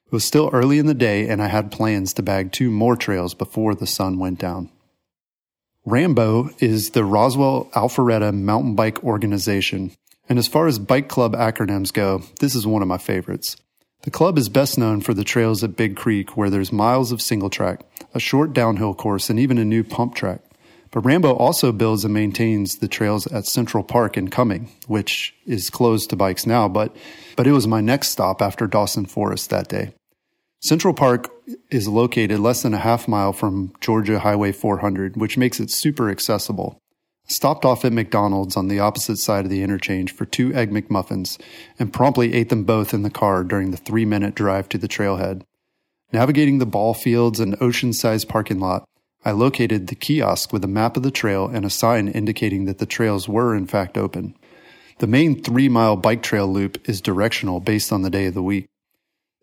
It 0.05 0.11
was 0.11 0.23
still 0.23 0.51
early 0.53 0.77
in 0.77 0.85
the 0.85 0.93
day, 0.93 1.27
and 1.27 1.41
I 1.41 1.47
had 1.47 1.71
plans 1.71 2.13
to 2.13 2.23
bag 2.23 2.51
two 2.51 2.69
more 2.69 2.95
trails 2.95 3.33
before 3.33 3.73
the 3.73 3.87
sun 3.87 4.19
went 4.19 4.37
down. 4.37 4.69
Rambo 5.85 6.51
is 6.59 6.91
the 6.91 7.03
Roswell 7.03 7.69
Alpharetta 7.73 8.31
Mountain 8.33 8.75
Bike 8.75 9.03
Organization, 9.03 9.91
and 10.29 10.39
as 10.39 10.47
far 10.47 10.67
as 10.67 10.79
bike 10.79 11.09
club 11.09 11.33
acronyms 11.33 11.91
go, 11.91 12.23
this 12.39 12.55
is 12.55 12.65
one 12.65 12.81
of 12.81 12.87
my 12.87 12.97
favorites. 12.97 13.57
The 14.03 14.11
club 14.11 14.37
is 14.37 14.49
best 14.49 14.77
known 14.77 15.01
for 15.01 15.13
the 15.13 15.23
trails 15.23 15.63
at 15.63 15.77
Big 15.77 15.95
Creek, 15.95 16.35
where 16.35 16.49
there's 16.49 16.73
miles 16.73 17.11
of 17.11 17.21
single 17.21 17.49
track, 17.49 17.81
a 18.13 18.19
short 18.19 18.51
downhill 18.53 18.93
course, 18.93 19.29
and 19.29 19.39
even 19.39 19.57
a 19.57 19.65
new 19.65 19.83
pump 19.83 20.15
track. 20.15 20.41
But 20.91 21.05
Rambo 21.05 21.33
also 21.33 21.71
builds 21.71 22.05
and 22.05 22.13
maintains 22.13 22.75
the 22.75 22.87
trails 22.87 23.25
at 23.27 23.47
Central 23.47 23.83
Park 23.83 24.17
in 24.17 24.29
Cumming, 24.29 24.69
which 24.87 25.33
is 25.45 25.69
closed 25.69 26.09
to 26.09 26.15
bikes 26.15 26.45
now, 26.45 26.67
but, 26.67 26.95
but 27.35 27.47
it 27.47 27.51
was 27.51 27.65
my 27.65 27.81
next 27.81 28.09
stop 28.09 28.41
after 28.41 28.67
Dawson 28.67 29.05
Forest 29.05 29.49
that 29.49 29.69
day. 29.69 29.93
Central 30.61 30.93
Park 30.93 31.31
is 31.71 31.87
located 31.87 32.39
less 32.39 32.61
than 32.61 32.73
a 32.73 32.77
half 32.77 33.07
mile 33.07 33.33
from 33.33 33.73
Georgia 33.81 34.19
Highway 34.19 34.51
400, 34.51 35.17
which 35.17 35.37
makes 35.37 35.59
it 35.59 35.71
super 35.71 36.09
accessible. 36.09 36.77
Stopped 37.25 37.63
off 37.63 37.85
at 37.85 37.93
McDonald's 37.93 38.57
on 38.57 38.67
the 38.67 38.79
opposite 38.79 39.17
side 39.17 39.45
of 39.45 39.49
the 39.49 39.63
interchange 39.63 40.13
for 40.13 40.25
two 40.25 40.53
Egg 40.53 40.71
McMuffins 40.71 41.39
and 41.79 41.93
promptly 41.93 42.33
ate 42.33 42.49
them 42.49 42.65
both 42.65 42.93
in 42.93 43.03
the 43.03 43.09
car 43.09 43.43
during 43.43 43.71
the 43.71 43.77
three 43.77 44.05
minute 44.05 44.35
drive 44.35 44.67
to 44.69 44.77
the 44.77 44.89
trailhead. 44.89 45.43
Navigating 46.11 46.59
the 46.59 46.65
ball 46.65 46.93
fields 46.93 47.39
and 47.39 47.55
ocean 47.61 47.93
sized 47.93 48.27
parking 48.27 48.59
lot, 48.59 48.83
I 49.23 49.31
located 49.31 49.87
the 49.87 49.95
kiosk 49.95 50.51
with 50.51 50.65
a 50.65 50.67
map 50.67 50.97
of 50.97 51.03
the 51.03 51.11
trail 51.11 51.47
and 51.47 51.65
a 51.65 51.69
sign 51.69 52.09
indicating 52.09 52.65
that 52.65 52.79
the 52.79 52.85
trails 52.85 53.29
were 53.29 53.55
in 53.55 53.67
fact 53.67 53.97
open. 53.97 54.35
The 54.99 55.07
main 55.07 55.41
three 55.41 55.69
mile 55.69 55.95
bike 55.95 56.23
trail 56.23 56.47
loop 56.47 56.87
is 56.89 56.99
directional 56.99 57.61
based 57.61 57.93
on 57.93 58.01
the 58.01 58.09
day 58.09 58.25
of 58.25 58.33
the 58.33 58.43
week. 58.43 58.67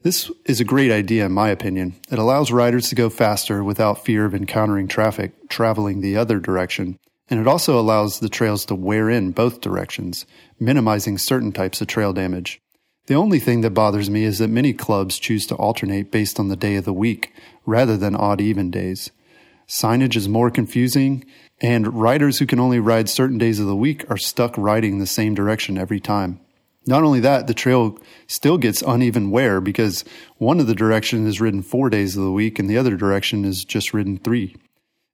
This 0.03 0.31
is 0.45 0.61
a 0.61 0.65
great 0.65 0.91
idea, 0.91 1.27
in 1.27 1.33
my 1.33 1.49
opinion. 1.49 1.97
It 2.11 2.19
allows 2.19 2.53
riders 2.53 2.89
to 2.89 2.95
go 2.95 3.11
faster 3.11 3.65
without 3.65 4.05
fear 4.05 4.25
of 4.25 4.35
encountering 4.35 4.87
traffic 4.87 5.33
traveling 5.49 6.01
the 6.01 6.17
other 6.17 6.39
direction 6.39 6.99
and 7.31 7.39
it 7.41 7.47
also 7.47 7.79
allows 7.79 8.19
the 8.19 8.29
trails 8.29 8.65
to 8.67 8.75
wear 8.75 9.09
in 9.09 9.31
both 9.31 9.61
directions, 9.61 10.27
minimizing 10.59 11.17
certain 11.17 11.53
types 11.53 11.81
of 11.81 11.87
trail 11.87 12.13
damage. 12.13 12.61
The 13.07 13.15
only 13.15 13.39
thing 13.39 13.61
that 13.63 13.71
bothers 13.71 14.11
me 14.11 14.25
is 14.25 14.39
that 14.39 14.51
many 14.51 14.73
clubs 14.73 15.19
choose 15.19 15.47
to 15.47 15.55
alternate 15.55 16.11
based 16.11 16.39
on 16.39 16.49
the 16.49 16.57
day 16.57 16.75
of 16.75 16.85
the 16.85 16.93
week 16.93 17.33
rather 17.65 17.97
than 17.97 18.15
odd 18.15 18.41
even 18.41 18.71
days. 18.71 19.11
Signage 19.69 20.17
is 20.17 20.29
more 20.29 20.51
confusing, 20.51 21.25
and 21.61 21.95
riders 21.95 22.39
who 22.39 22.47
can 22.47 22.59
only 22.59 22.81
ride 22.81 23.09
certain 23.09 23.39
days 23.39 23.61
of 23.61 23.67
the 23.67 23.77
week 23.77 24.05
are 24.11 24.17
stuck 24.17 24.57
riding 24.59 24.99
the 24.99 25.07
same 25.07 25.35
direction 25.35 25.79
every 25.79 26.01
time. 26.01 26.41
Not 26.87 27.05
only 27.05 27.21
that, 27.21 27.47
the 27.47 27.55
trail 27.55 27.99
still 28.27 28.59
gets 28.59 28.83
uneven 28.83 29.31
wear 29.31 29.61
because 29.61 30.05
one 30.39 30.59
of 30.59 30.67
the 30.67 30.75
directions 30.75 31.29
is 31.29 31.41
ridden 31.41 31.63
four 31.63 31.91
days 31.91 32.17
of 32.17 32.25
the 32.25 32.33
week 32.33 32.59
and 32.59 32.69
the 32.69 32.79
other 32.79 32.97
direction 32.97 33.45
is 33.45 33.65
just 33.65 33.95
ridden 33.95 34.19
three. 34.19 34.57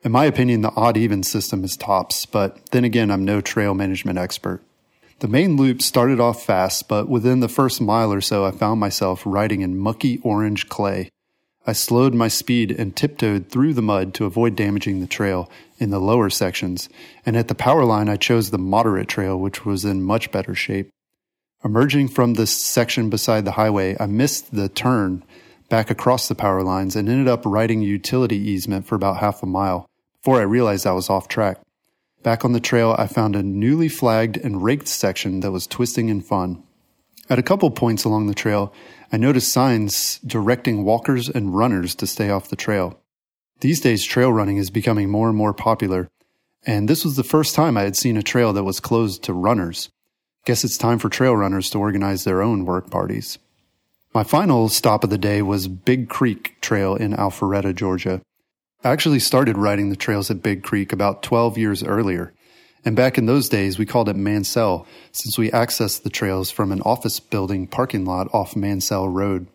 In 0.03 0.13
my 0.13 0.25
opinion, 0.25 0.61
the 0.61 0.73
odd 0.77 0.97
even 0.97 1.23
system 1.23 1.65
is 1.65 1.77
tops, 1.77 2.27
but 2.27 2.71
then 2.71 2.85
again, 2.85 3.11
I'm 3.11 3.25
no 3.25 3.41
trail 3.41 3.75
management 3.75 4.19
expert. 4.19 4.63
The 5.21 5.29
main 5.29 5.57
loop 5.57 5.81
started 5.81 6.21
off 6.21 6.45
fast, 6.45 6.89
but 6.89 7.09
within 7.09 7.41
the 7.41 7.49
first 7.49 7.81
mile 7.81 8.13
or 8.13 8.21
so, 8.21 8.45
I 8.45 8.51
found 8.51 8.79
myself 8.79 9.23
riding 9.25 9.63
in 9.63 9.79
mucky 9.79 10.19
orange 10.23 10.69
clay. 10.69 11.09
I 11.67 11.73
slowed 11.73 12.15
my 12.15 12.29
speed 12.29 12.71
and 12.71 12.95
tiptoed 12.95 13.49
through 13.49 13.75
the 13.75 13.83
mud 13.83 14.15
to 14.15 14.27
avoid 14.27 14.55
damaging 14.55 15.01
the 15.01 15.07
trail 15.07 15.51
in 15.79 15.91
the 15.91 15.99
lower 15.99 16.31
sections, 16.31 16.89
and 17.25 17.37
at 17.37 17.49
the 17.49 17.55
power 17.55 17.85
line, 17.85 18.09
I 18.09 18.17
chose 18.17 18.51
the 18.51 18.59
moderate 18.59 19.09
trail, 19.09 19.37
which 19.41 19.65
was 19.65 19.85
in 19.85 20.03
much 20.03 20.31
better 20.31 20.55
shape. 20.55 20.91
Emerging 21.65 22.09
from 22.09 22.35
this 22.35 22.57
section 22.57 23.11
beside 23.11 23.45
the 23.45 23.53
highway, 23.53 23.97
I 23.99 24.07
missed 24.07 24.55
the 24.55 24.69
turn 24.69 25.25
back 25.69 25.91
across 25.91 26.29
the 26.29 26.35
power 26.35 26.63
lines 26.63 26.97
and 26.97 27.09
ended 27.09 27.29
up 27.29 27.43
riding 27.45 27.83
a 27.83 27.87
utility 27.87 28.37
easement 28.37 28.87
for 28.87 28.95
about 28.95 29.19
half 29.19 29.43
a 29.43 29.47
mile 29.47 29.89
before 30.21 30.41
I 30.41 30.45
realized 30.45 30.87
I 30.87 30.93
was 30.93 31.11
off 31.11 31.29
track. 31.29 31.59
Back 32.23 32.45
on 32.45 32.53
the 32.53 32.61
trail, 32.61 32.95
I 32.99 33.07
found 33.07 33.37
a 33.37 33.43
newly 33.43 33.89
flagged 33.89 34.37
and 34.37 34.63
raked 34.63 34.89
section 34.89 35.41
that 35.41 35.53
was 35.53 35.67
twisting 35.67 36.11
and 36.11 36.25
fun. 36.25 36.63
At 37.29 37.39
a 37.39 37.43
couple 37.43 37.71
points 37.71 38.05
along 38.05 38.27
the 38.27 38.35
trail, 38.35 38.73
I 39.13 39.17
noticed 39.17 39.53
signs 39.53 40.19
directing 40.21 40.85
walkers 40.85 41.29
and 41.29 41.57
runners 41.57 41.95
to 41.97 42.07
stay 42.07 42.31
off 42.31 42.49
the 42.49 42.57
trail. 42.57 43.01
These 43.61 43.81
days, 43.81 44.05
trail 44.05 44.33
running 44.33 44.57
is 44.57 44.71
becoming 44.71 45.09
more 45.09 45.29
and 45.29 45.37
more 45.37 45.55
popular, 45.55 46.09
and 46.67 46.89
this 46.89 47.05
was 47.05 47.17
the 47.17 47.25
first 47.25 47.55
time 47.55 47.77
I 47.77 47.83
had 47.83 47.97
seen 47.97 48.17
a 48.17 48.23
trail 48.23 48.53
that 48.53 48.65
was 48.65 48.81
closed 48.81 49.23
to 49.25 49.33
runners. 49.33 49.89
Guess 50.45 50.65
it's 50.65 50.79
time 50.79 50.99
for 50.99 51.09
trail 51.09 51.37
runners 51.37 51.71
to 51.71 51.79
organize 51.79 52.25
their 52.25 52.43
own 52.43 52.65
work 52.65 52.91
parties. 52.91 53.39
My 54.17 54.25
final 54.25 54.71
stop 54.71 55.05
of 55.05 55.11
the 55.11 55.19
day 55.19 55.43
was 55.43 55.69
Big 55.69 56.09
Creek 56.09 56.59
Trail 56.63 56.95
in 56.95 57.13
Alpharetta, 57.13 57.75
Georgia. 57.75 58.23
I 58.83 58.89
actually 58.89 59.19
started 59.19 59.59
riding 59.59 59.91
the 59.91 59.95
trails 59.95 60.31
at 60.31 60.43
Big 60.43 60.63
Creek 60.63 60.91
about 60.91 61.23
12 61.23 61.59
years 61.59 61.85
earlier. 61.85 62.33
And 62.83 62.97
back 62.97 63.19
in 63.19 63.27
those 63.27 63.51
days, 63.51 63.79
we 63.79 63.85
called 63.85 64.09
it 64.09 64.17
Mansell, 64.17 64.87
since 65.13 65.37
we 65.37 65.51
accessed 65.51 66.03
the 66.03 66.09
trails 66.09 66.51
from 66.51 66.73
an 66.73 66.81
office 66.81 67.21
building 67.21 67.67
parking 67.67 68.07
lot 68.07 68.33
off 68.33 68.57
Mansell 68.57 69.07
Road. 69.11 69.49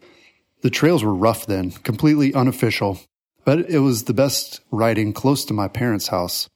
The 0.61 0.69
trails 0.69 1.03
were 1.03 1.15
rough 1.15 1.47
then, 1.47 1.71
completely 1.71 2.31
unofficial, 2.31 2.99
but 3.43 3.67
it 3.67 3.79
was 3.79 4.03
the 4.03 4.13
best 4.13 4.61
riding 4.69 5.11
close 5.11 5.43
to 5.45 5.55
my 5.55 5.69
parents' 5.69 6.09
house. 6.09 6.47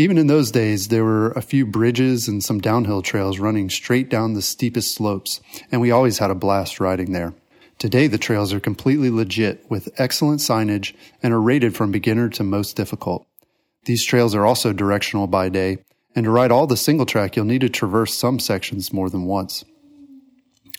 Even 0.00 0.16
in 0.16 0.28
those 0.28 0.52
days, 0.52 0.88
there 0.88 1.04
were 1.04 1.32
a 1.32 1.42
few 1.42 1.66
bridges 1.66 2.28
and 2.28 2.42
some 2.42 2.60
downhill 2.60 3.02
trails 3.02 3.40
running 3.40 3.68
straight 3.68 4.08
down 4.08 4.34
the 4.34 4.40
steepest 4.40 4.94
slopes, 4.94 5.40
and 5.72 5.80
we 5.80 5.90
always 5.90 6.18
had 6.18 6.30
a 6.30 6.36
blast 6.36 6.78
riding 6.78 7.10
there. 7.10 7.34
Today, 7.78 8.06
the 8.06 8.16
trails 8.16 8.52
are 8.52 8.60
completely 8.60 9.10
legit 9.10 9.68
with 9.68 9.88
excellent 9.98 10.38
signage 10.38 10.94
and 11.20 11.34
are 11.34 11.40
rated 11.40 11.74
from 11.74 11.90
beginner 11.90 12.28
to 12.28 12.44
most 12.44 12.76
difficult. 12.76 13.26
These 13.86 14.04
trails 14.04 14.36
are 14.36 14.46
also 14.46 14.72
directional 14.72 15.26
by 15.26 15.48
day, 15.48 15.78
and 16.14 16.22
to 16.22 16.30
ride 16.30 16.52
all 16.52 16.68
the 16.68 16.76
single 16.76 17.06
track, 17.06 17.34
you'll 17.34 17.44
need 17.44 17.62
to 17.62 17.68
traverse 17.68 18.14
some 18.14 18.38
sections 18.38 18.92
more 18.92 19.10
than 19.10 19.24
once. 19.24 19.64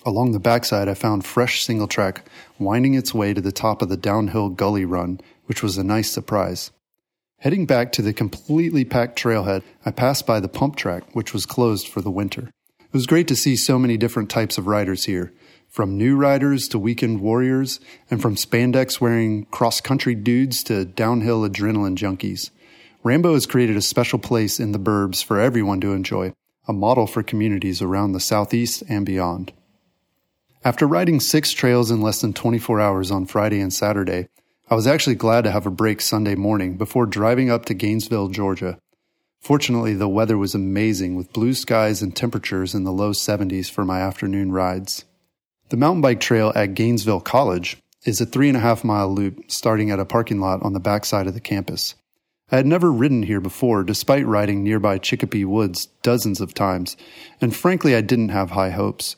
Along 0.05 0.31
the 0.31 0.39
backside, 0.39 0.88
I 0.88 0.93
found 0.93 1.25
fresh 1.25 1.65
single 1.65 1.88
track 1.88 2.23
winding 2.57 2.93
its 2.93 3.13
way 3.13 3.33
to 3.33 3.41
the 3.41 3.51
top 3.51 3.81
of 3.81 3.89
the 3.89 3.97
downhill 3.97 4.47
gully 4.47 4.85
run, 4.85 5.19
which 5.45 5.61
was 5.61 5.77
a 5.77 5.83
nice 5.83 6.09
surprise. 6.09 6.71
Heading 7.41 7.65
back 7.65 7.93
to 7.93 8.01
the 8.01 8.12
completely 8.12 8.84
packed 8.84 9.17
trailhead, 9.17 9.63
I 9.86 9.91
passed 9.91 10.27
by 10.27 10.41
the 10.41 10.50
pump 10.50 10.75
track, 10.75 11.15
which 11.15 11.34
was 11.34 11.46
closed 11.46 11.88
for 11.88 12.01
the 12.01 12.12
winter. 12.12 12.51
It 12.81 12.91
was 12.91 13.08
great 13.08 13.29
to 13.29 13.36
see 13.36 13.55
so 13.55 13.79
many 13.79 13.96
different 13.96 14.29
types 14.29 14.58
of 14.58 14.67
riders 14.67 15.05
here, 15.05 15.31
from 15.69 15.98
new 15.98 16.17
riders 16.17 16.67
to 16.67 16.77
weekend 16.77 17.22
warriors, 17.22 17.79
and 18.12 18.22
from 18.22 18.36
spandex 18.36 19.00
wearing 19.00 19.46
cross 19.46 19.79
country 19.79 20.15
dudes 20.15 20.63
to 20.63 20.84
downhill 20.84 21.48
adrenaline 21.48 21.96
junkies. 21.96 22.50
Rambo 23.03 23.36
has 23.36 23.46
created 23.46 23.77
a 23.77 23.81
special 23.81 24.19
place 24.19 24.60
in 24.60 24.74
the 24.74 24.77
burbs 24.77 25.24
for 25.24 25.39
everyone 25.39 25.79
to 25.79 25.93
enjoy, 25.93 26.34
a 26.67 26.74
model 26.74 27.08
for 27.08 27.24
communities 27.24 27.81
around 27.81 28.12
the 28.12 28.19
southeast 28.19 28.84
and 28.89 29.05
beyond. 29.05 29.53
After 30.65 30.86
riding 30.86 31.22
six 31.22 31.53
trails 31.53 31.89
in 31.89 32.01
less 32.01 32.19
than 32.19 32.34
24 32.34 32.81
hours 32.81 33.12
on 33.12 33.25
Friday 33.25 33.62
and 33.62 33.72
Saturday, 33.72 34.27
I 34.71 34.75
was 34.75 34.85
actually 34.85 35.15
glad 35.15 35.45
to 35.45 35.51
have 35.51 35.65
a 35.65 35.71
break 35.71 35.99
Sunday 35.99 36.35
morning 36.35 36.77
before 36.77 37.07
driving 37.07 37.49
up 37.49 37.65
to 37.65 37.73
Gainesville, 37.73 38.27
Georgia. 38.27 38.77
Fortunately, 39.41 39.95
the 39.95 40.07
weather 40.07 40.38
was 40.38 40.53
amazing 40.53 41.15
with 41.15 41.33
blue 41.33 41.55
skies 41.55 42.03
and 42.03 42.15
temperatures 42.15 42.75
in 42.75 42.83
the 42.83 42.91
low 42.91 43.11
70s 43.11 43.67
for 43.67 43.83
my 43.83 43.99
afternoon 43.99 44.51
rides. 44.51 45.05
The 45.69 45.77
mountain 45.77 46.01
bike 46.01 46.19
trail 46.19 46.51
at 46.55 46.75
Gainesville 46.75 47.21
College 47.21 47.77
is 48.05 48.21
a 48.21 48.27
three 48.27 48.47
and 48.47 48.57
a 48.57 48.61
half 48.61 48.83
mile 48.83 49.11
loop 49.11 49.49
starting 49.49 49.89
at 49.89 49.99
a 49.99 50.05
parking 50.05 50.39
lot 50.39 50.61
on 50.61 50.73
the 50.73 50.79
backside 50.79 51.25
of 51.25 51.33
the 51.33 51.39
campus. 51.39 51.95
I 52.51 52.57
had 52.57 52.67
never 52.67 52.91
ridden 52.91 53.23
here 53.23 53.41
before, 53.41 53.83
despite 53.83 54.27
riding 54.27 54.63
nearby 54.63 54.99
Chicopee 54.99 55.45
Woods 55.45 55.88
dozens 56.03 56.41
of 56.41 56.53
times, 56.53 56.95
and 57.41 57.55
frankly, 57.55 57.95
I 57.95 58.01
didn't 58.01 58.29
have 58.29 58.51
high 58.51 58.69
hopes. 58.69 59.15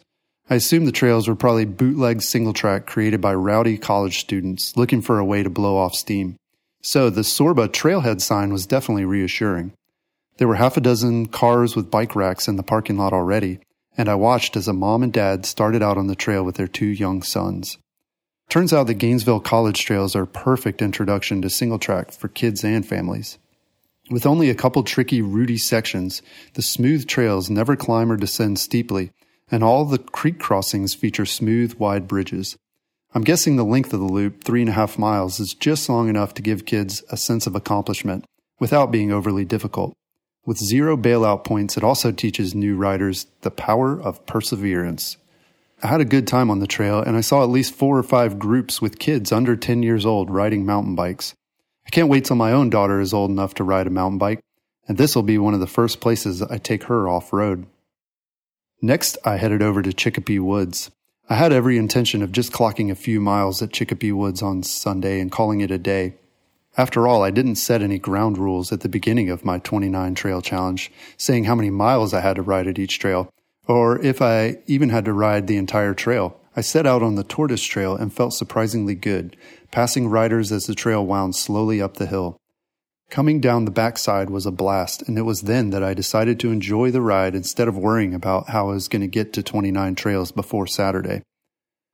I 0.51 0.55
assumed 0.55 0.86
the 0.86 0.91
trails 0.91 1.29
were 1.29 1.36
probably 1.36 1.63
bootleg 1.63 2.22
single 2.22 2.51
track 2.51 2.86
created 2.86 3.22
by 3.22 3.34
rowdy 3.34 3.77
college 3.77 4.20
students 4.20 4.75
looking 4.75 5.01
for 5.01 5.17
a 5.17 5.24
way 5.24 5.43
to 5.43 5.50
blow 5.50 5.77
off 5.77 5.96
steam. 5.96 6.36
So 6.81 7.10
the 7.10 7.22
Sorba 7.22 7.70
trailhead 7.70 8.20
sign 8.20 8.51
was 8.51 8.65
definitely 8.65 9.05
reassuring. 9.05 9.72
There 10.39 10.50
were 10.50 10.55
half 10.55 10.75
a 10.75 10.81
dozen 10.81 11.27
cars 11.27 11.74
with 11.74 11.89
bike 11.89 12.17
racks 12.17 12.50
in 12.50 12.58
the 12.58 12.63
parking 12.63 12.98
lot 12.98 13.13
already, 13.13 13.60
and 13.98 14.10
I 14.10 14.15
watched 14.15 14.58
as 14.58 14.67
a 14.67 14.74
mom 14.74 15.03
and 15.03 15.13
dad 15.13 15.46
started 15.46 15.81
out 15.81 15.98
on 15.98 16.08
the 16.08 16.15
trail 16.15 16.43
with 16.43 16.55
their 16.55 16.67
two 16.67 16.86
young 16.86 17.22
sons. 17.22 17.77
Turns 18.50 18.74
out 18.74 18.88
the 18.88 18.93
Gainesville 18.93 19.39
College 19.39 19.86
trails 19.86 20.17
are 20.17 20.24
a 20.24 20.27
perfect 20.27 20.81
introduction 20.81 21.41
to 21.43 21.50
single 21.50 21.79
track 21.79 22.12
for 22.12 22.27
kids 22.27 22.65
and 22.65 22.86
families. 22.86 23.38
With 24.10 24.25
only 24.25 24.50
a 24.50 24.55
couple 24.55 24.84
tricky, 24.84 25.22
rooty 25.22 25.58
sections, 25.58 26.22
the 26.55 26.62
smooth 26.62 27.08
trails 27.08 27.50
never 27.50 27.77
climb 27.77 28.12
or 28.12 28.17
descend 28.17 28.60
steeply, 28.60 29.13
and 29.51 29.63
all 29.63 29.86
the 29.86 30.00
creek 30.00 30.39
crossings 30.39 30.96
feature 30.96 31.25
smooth, 31.25 31.74
wide 31.75 32.08
bridges. 32.08 32.58
I'm 33.13 33.24
guessing 33.24 33.58
the 33.58 33.65
length 33.65 33.93
of 33.93 34.00
the 34.00 34.05
loop, 34.05 34.43
three 34.43 34.62
and 34.62 34.70
a 34.70 34.74
half 34.74 34.98
miles, 34.98 35.39
is 35.39 35.53
just 35.53 35.89
long 35.89 36.08
enough 36.08 36.34
to 36.36 36.41
give 36.41 36.65
kids 36.65 37.03
a 37.12 37.17
sense 37.17 37.46
of 37.46 37.55
accomplishment 37.55 38.24
without 38.60 38.91
being 38.91 39.12
overly 39.12 39.43
difficult. 39.43 39.93
With 40.46 40.58
zero 40.58 40.96
bailout 40.96 41.43
points, 41.43 41.75
it 41.75 41.84
also 41.84 42.12
teaches 42.12 42.55
new 42.55 42.75
riders 42.77 43.27
the 43.41 43.51
power 43.51 44.01
of 44.01 44.25
perseverance. 44.25 45.17
I 45.84 45.88
had 45.88 46.00
a 46.00 46.05
good 46.05 46.25
time 46.25 46.50
on 46.50 46.60
the 46.60 46.67
trail, 46.67 47.01
and 47.01 47.17
I 47.17 47.22
saw 47.22 47.43
at 47.43 47.50
least 47.50 47.74
four 47.74 47.98
or 47.98 48.03
five 48.03 48.39
groups 48.39 48.81
with 48.81 49.00
kids 49.00 49.31
under 49.31 49.55
10 49.55 49.84
years 49.84 50.05
old 50.05 50.29
riding 50.29 50.65
mountain 50.65 50.96
bikes. 50.96 51.34
I 51.86 51.89
can't 51.89 52.08
wait 52.08 52.25
till 52.25 52.36
my 52.38 52.51
own 52.53 52.70
daughter 52.70 53.01
is 53.01 53.13
old 53.13 53.31
enough 53.31 53.55
to 53.55 53.63
ride 53.63 53.88
a 53.88 53.91
mountain 53.91 54.17
bike, 54.17 54.39
and 54.88 54.98
this 54.98 55.15
will 55.15 55.24
be 55.24 55.38
one 55.38 55.53
of 55.53 55.60
the 55.60 55.67
first 55.67 56.00
places 56.00 56.41
I 56.41 56.58
take 56.58 56.84
her 56.84 57.10
off 57.10 57.34
road. 57.34 57.65
Next, 58.81 59.17
I 59.23 59.38
headed 59.38 59.61
over 59.61 59.81
to 59.81 59.93
Chicopee 59.93 60.39
Woods. 60.39 60.89
I 61.29 61.35
had 61.35 61.53
every 61.53 61.77
intention 61.77 62.21
of 62.21 62.31
just 62.31 62.51
clocking 62.51 62.89
a 62.89 62.95
few 62.95 63.21
miles 63.21 63.61
at 63.61 63.71
Chicopee 63.71 64.11
Woods 64.11 64.41
on 64.41 64.63
Sunday 64.63 65.19
and 65.19 65.31
calling 65.31 65.61
it 65.61 65.71
a 65.71 65.77
day. 65.77 66.15
After 66.77 67.07
all, 67.07 67.23
I 67.23 67.31
didn't 67.31 67.55
set 67.55 67.81
any 67.81 68.00
ground 68.00 68.38
rules 68.38 68.71
at 68.71 68.81
the 68.81 68.89
beginning 68.89 69.29
of 69.29 69.45
my 69.45 69.59
29 69.59 70.15
trail 70.15 70.41
challenge, 70.41 70.91
saying 71.17 71.43
how 71.43 71.55
many 71.55 71.69
miles 71.69 72.13
I 72.13 72.21
had 72.21 72.38
to 72.38 72.41
ride 72.41 72.67
at 72.67 72.79
each 72.79 72.97
trail 72.97 73.29
or 73.67 74.00
if 74.01 74.21
I 74.21 74.57
even 74.67 74.89
had 74.89 75.05
to 75.05 75.13
ride 75.13 75.47
the 75.47 75.57
entire 75.57 75.93
trail. 75.93 76.38
I 76.55 76.61
set 76.61 76.85
out 76.85 77.01
on 77.01 77.15
the 77.15 77.23
Tortoise 77.23 77.63
Trail 77.63 77.95
and 77.95 78.11
felt 78.11 78.33
surprisingly 78.33 78.95
good, 78.95 79.38
passing 79.71 80.09
riders 80.09 80.51
as 80.51 80.65
the 80.65 80.75
trail 80.75 81.05
wound 81.05 81.35
slowly 81.35 81.81
up 81.81 81.95
the 81.95 82.05
hill. 82.05 82.35
Coming 83.12 83.41
down 83.41 83.65
the 83.65 83.72
backside 83.72 84.30
was 84.30 84.46
a 84.46 84.51
blast, 84.51 85.01
and 85.01 85.18
it 85.18 85.24
was 85.24 85.41
then 85.41 85.72
that 85.72 85.84
I 85.84 85.94
decided 85.94 86.39
to 86.39 86.51
enjoy 86.53 86.91
the 86.91 87.01
ride 87.01 87.36
instead 87.36 87.68
of 87.68 87.77
worrying 87.77 88.13
about 88.13 88.51
how 88.51 88.70
I 88.70 88.74
was 88.74 88.88
going 88.88 89.01
to 89.01 89.08
get 89.08 89.34
to 89.34 89.44
29 89.44 89.96
trails 89.96 90.32
before 90.32 90.65
Saturday. 90.65 91.22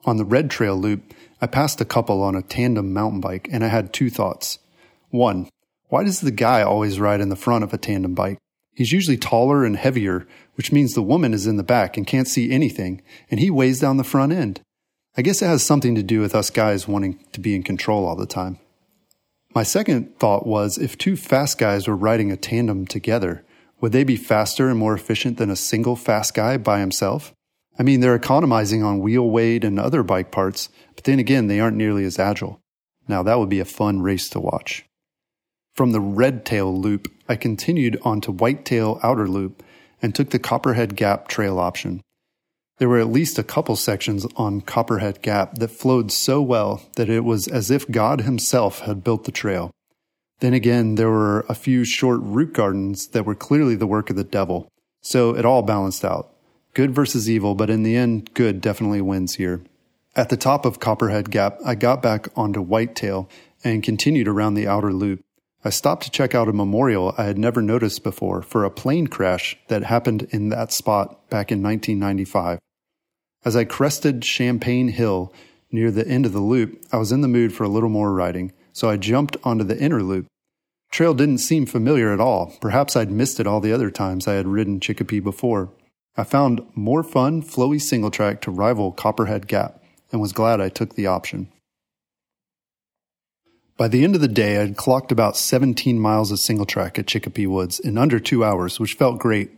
On 0.06 0.18
the 0.18 0.24
Red 0.24 0.52
Trail 0.52 0.76
loop, 0.76 1.16
I 1.42 1.48
passed 1.48 1.82
a 1.82 1.86
couple 1.86 2.22
on 2.22 2.36
a 2.36 2.44
tandem 2.44 2.94
mountain 2.94 3.20
bike, 3.20 3.50
and 3.52 3.64
I 3.64 3.68
had 3.68 3.94
two 3.94 4.12
thoughts. 4.12 4.60
One, 5.10 5.50
why 5.90 6.04
does 6.04 6.22
the 6.22 6.30
guy 6.30 6.62
always 6.62 7.00
ride 7.00 7.20
in 7.20 7.30
the 7.30 7.36
front 7.36 7.64
of 7.64 7.74
a 7.74 7.80
tandem 7.80 8.14
bike? 8.14 8.38
He's 8.76 8.92
usually 8.92 9.18
taller 9.18 9.66
and 9.66 9.76
heavier, 9.76 10.28
which 10.54 10.72
means 10.72 10.94
the 10.94 11.02
woman 11.02 11.34
is 11.34 11.48
in 11.48 11.58
the 11.58 11.64
back 11.64 11.98
and 11.98 12.06
can't 12.06 12.28
see 12.28 12.52
anything, 12.52 13.02
and 13.32 13.40
he 13.40 13.50
weighs 13.50 13.80
down 13.80 13.98
the 13.98 14.04
front 14.04 14.34
end. 14.34 14.62
I 15.18 15.24
guess 15.24 15.42
it 15.42 15.48
has 15.48 15.64
something 15.64 15.96
to 15.96 16.04
do 16.04 16.20
with 16.20 16.36
us 16.36 16.52
guys 16.52 16.88
wanting 16.88 17.26
to 17.32 17.40
be 17.40 17.56
in 17.56 17.64
control 17.64 18.06
all 18.06 18.16
the 18.16 18.28
time. 18.28 18.60
My 19.56 19.64
second 19.64 20.20
thought 20.20 20.46
was 20.46 20.78
if 20.78 20.98
two 20.98 21.16
fast 21.16 21.58
guys 21.58 21.88
were 21.88 21.96
riding 21.96 22.32
a 22.32 22.38
tandem 22.38 22.86
together, 22.86 23.46
would 23.80 23.92
they 23.92 24.04
be 24.04 24.16
faster 24.16 24.70
and 24.70 24.78
more 24.78 24.94
efficient 24.94 25.38
than 25.38 25.50
a 25.50 25.56
single 25.56 25.96
fast 25.96 26.34
guy 26.34 26.58
by 26.58 26.80
himself? 26.80 27.34
I 27.80 27.84
mean, 27.84 28.00
they're 28.00 28.16
economizing 28.16 28.84
on 28.84 29.00
wheel 29.00 29.30
weight 29.30 29.64
and 29.64 29.80
other 29.80 30.04
bike 30.04 30.32
parts, 30.32 30.70
but 30.96 31.04
then 31.04 31.20
again, 31.20 31.48
they 31.48 31.60
aren't 31.60 31.78
nearly 31.78 32.04
as 32.06 32.18
agile. 32.18 32.60
Now, 33.08 33.24
that 33.24 33.40
would 33.40 33.50
be 33.50 33.60
a 33.60 33.66
fun 33.66 34.02
race 34.02 34.30
to 34.30 34.40
watch. 34.40 34.86
From 35.76 35.92
the 35.92 36.02
Red 36.02 36.44
Tail 36.44 36.76
Loop, 36.76 37.08
I 37.30 37.36
continued 37.36 38.00
on 38.04 38.20
to 38.22 38.32
Whitetail 38.32 39.00
Outer 39.04 39.28
Loop 39.28 39.64
and 40.02 40.14
took 40.14 40.32
the 40.32 40.40
Copperhead 40.40 40.96
Gap 40.96 41.28
trail 41.28 41.60
option. 41.60 42.02
There 42.78 42.90
were 42.90 43.00
at 43.00 43.10
least 43.10 43.40
a 43.40 43.44
couple 43.44 43.76
sections 43.76 44.28
on 44.36 44.62
Copperhead 44.62 45.24
Gap 45.24 45.56
that 45.56 45.70
flowed 45.70 46.12
so 46.12 46.42
well 46.42 46.84
that 46.96 47.10
it 47.10 47.24
was 47.24 47.48
as 47.48 47.72
if 47.72 47.90
God 47.90 48.22
Himself 48.22 48.82
had 48.82 49.04
built 49.04 49.24
the 49.24 49.32
trail. 49.32 49.72
Then 50.40 50.54
again, 50.54 50.96
there 50.96 51.10
were 51.10 51.44
a 51.50 51.56
few 51.56 51.84
short 51.84 52.20
root 52.22 52.54
gardens 52.54 53.08
that 53.08 53.26
were 53.26 53.34
clearly 53.34 53.76
the 53.76 53.88
work 53.88 54.12
of 54.12 54.16
the 54.16 54.24
devil, 54.24 54.72
so 55.02 55.36
it 55.36 55.46
all 55.46 55.64
balanced 55.64 56.06
out. 56.06 56.32
Good 56.76 56.94
versus 56.94 57.28
evil, 57.28 57.56
but 57.56 57.72
in 57.72 57.82
the 57.82 57.96
end, 57.96 58.36
good 58.36 58.62
definitely 58.62 59.02
wins 59.02 59.36
here. 59.36 59.64
At 60.16 60.30
the 60.30 60.38
top 60.38 60.64
of 60.64 60.80
Copperhead 60.80 61.32
Gap, 61.32 61.58
I 61.66 61.74
got 61.74 62.04
back 62.04 62.28
onto 62.36 62.62
Whitetail 62.62 63.28
and 63.64 63.82
continued 63.82 64.28
around 64.28 64.54
the 64.54 64.68
outer 64.68 64.94
loop. 64.94 65.24
I 65.66 65.72
stopped 65.72 66.04
to 66.04 66.12
check 66.12 66.36
out 66.36 66.48
a 66.48 66.54
memorial 66.54 67.16
I 67.18 67.24
had 67.24 67.40
never 67.40 67.64
noticed 67.64 68.04
before 68.04 68.44
for 68.44 68.64
a 68.64 68.70
plane 68.70 69.08
crash 69.08 69.58
that 69.68 69.84
happened 69.84 70.28
in 70.30 70.50
that 70.50 70.72
spot 70.72 71.28
back 71.32 71.52
in 71.52 71.64
1995. 71.64 72.60
As 73.48 73.56
I 73.56 73.64
crested 73.64 74.26
Champagne 74.26 74.90
Hill 74.90 75.32
near 75.72 75.90
the 75.90 76.06
end 76.06 76.26
of 76.26 76.34
the 76.34 76.42
loop, 76.42 76.84
I 76.92 76.98
was 76.98 77.14
in 77.14 77.22
the 77.22 77.30
mood 77.30 77.54
for 77.54 77.64
a 77.64 77.70
little 77.70 77.88
more 77.88 78.12
riding, 78.12 78.52
so 78.74 78.90
I 78.90 78.98
jumped 78.98 79.38
onto 79.42 79.64
the 79.64 79.82
inner 79.82 80.04
loop. 80.04 80.26
Trail 80.92 81.14
didn't 81.14 81.38
seem 81.38 81.66
familiar 81.66 82.12
at 82.12 82.20
all. 82.20 82.58
Perhaps 82.60 82.98
I'd 82.98 83.10
missed 83.10 83.40
it 83.40 83.48
all 83.48 83.62
the 83.62 83.72
other 83.72 83.90
times 83.90 84.28
I 84.28 84.34
had 84.34 84.50
ridden 84.50 84.82
Chicopee 84.82 85.22
before. 85.22 85.72
I 86.18 86.26
found 86.26 86.60
more 86.76 87.04
fun, 87.04 87.42
flowy 87.42 87.82
single 87.82 88.12
track 88.12 88.42
to 88.42 88.52
rival 88.52 88.92
Copperhead 88.92 89.48
Gap 89.48 89.82
and 90.12 90.20
was 90.20 90.34
glad 90.34 90.60
I 90.60 90.68
took 90.68 90.96
the 90.96 91.08
option. 91.08 91.48
By 93.78 93.88
the 93.88 94.04
end 94.04 94.14
of 94.14 94.20
the 94.20 94.28
day, 94.28 94.62
I'd 94.62 94.76
clocked 94.76 95.14
about 95.14 95.38
17 95.38 95.98
miles 95.98 96.34
of 96.34 96.40
single 96.40 96.66
track 96.66 97.00
at 97.00 97.08
Chicopee 97.08 97.48
Woods 97.48 97.80
in 97.80 97.98
under 97.98 98.20
two 98.20 98.44
hours, 98.44 98.78
which 98.78 98.96
felt 98.96 99.20
great. 99.20 99.52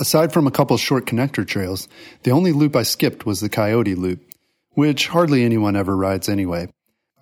Aside 0.00 0.32
from 0.32 0.46
a 0.46 0.50
couple 0.50 0.76
short 0.76 1.06
connector 1.06 1.46
trails, 1.46 1.88
the 2.22 2.30
only 2.30 2.52
loop 2.52 2.74
I 2.74 2.82
skipped 2.82 3.26
was 3.26 3.40
the 3.40 3.48
Coyote 3.48 3.94
Loop, 3.94 4.20
which 4.70 5.08
hardly 5.08 5.44
anyone 5.44 5.76
ever 5.76 5.96
rides 5.96 6.28
anyway. 6.28 6.68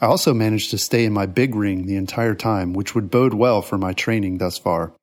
I 0.01 0.07
also 0.07 0.33
managed 0.33 0.71
to 0.71 0.79
stay 0.79 1.05
in 1.05 1.13
my 1.13 1.27
big 1.27 1.55
ring 1.55 1.87
the 1.87 1.97
entire 1.97 2.35
time, 2.35 2.73
which 2.73 2.95
would 2.95 3.11
bode 3.11 3.35
well 3.35 3.61
for 3.61 3.77
my 3.77 3.93
training 3.93 4.39
thus 4.39 4.57
far. 4.57 4.95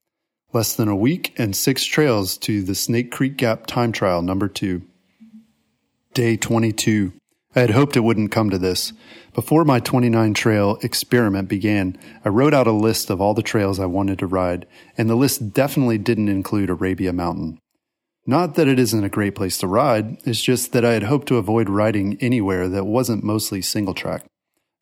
Less 0.54 0.76
than 0.76 0.88
a 0.88 0.96
week 0.96 1.34
and 1.38 1.56
six 1.56 1.84
trails 1.84 2.38
to 2.40 2.64
the 2.64 2.74
Snake 2.74 3.12
Creek 3.12 3.38
Gap 3.38 3.68
time 3.68 3.92
trial 3.92 4.22
number 4.22 4.48
two. 4.48 4.82
Day 6.14 6.38
22. 6.38 7.14
I 7.56 7.60
had 7.60 7.72
hoped 7.72 7.98
it 7.98 8.02
wouldn't 8.02 8.32
come 8.32 8.50
to 8.50 8.58
this. 8.58 8.94
Before 9.38 9.64
my 9.64 9.80
29 9.80 10.34
trail 10.34 10.80
experiment 10.82 11.48
began, 11.48 11.96
I 12.26 12.30
wrote 12.30 12.56
out 12.56 12.66
a 12.66 12.72
list 12.72 13.12
of 13.12 13.22
all 13.22 13.36
the 13.36 13.44
trails 13.44 13.80
I 13.80 13.86
wanted 13.86 14.18
to 14.18 14.26
ride, 14.26 14.66
and 14.98 15.08
the 15.08 15.16
list 15.16 15.54
definitely 15.54 16.00
didn't 16.00 16.28
include 16.28 16.72
Arabia 16.72 17.14
Mountain. 17.14 17.60
Not 18.26 18.56
that 18.56 18.68
it 18.68 18.80
isn't 18.80 19.04
a 19.04 19.10
great 19.10 19.36
place 19.36 19.60
to 19.60 19.68
ride, 19.68 20.18
it's 20.26 20.42
just 20.42 20.72
that 20.72 20.84
I 20.84 20.94
had 20.94 21.04
hoped 21.04 21.28
to 21.28 21.38
avoid 21.38 21.70
riding 21.70 22.18
anywhere 22.20 22.68
that 22.68 22.88
wasn't 22.88 23.24
mostly 23.24 23.62
single 23.62 23.94
track. 23.94 24.26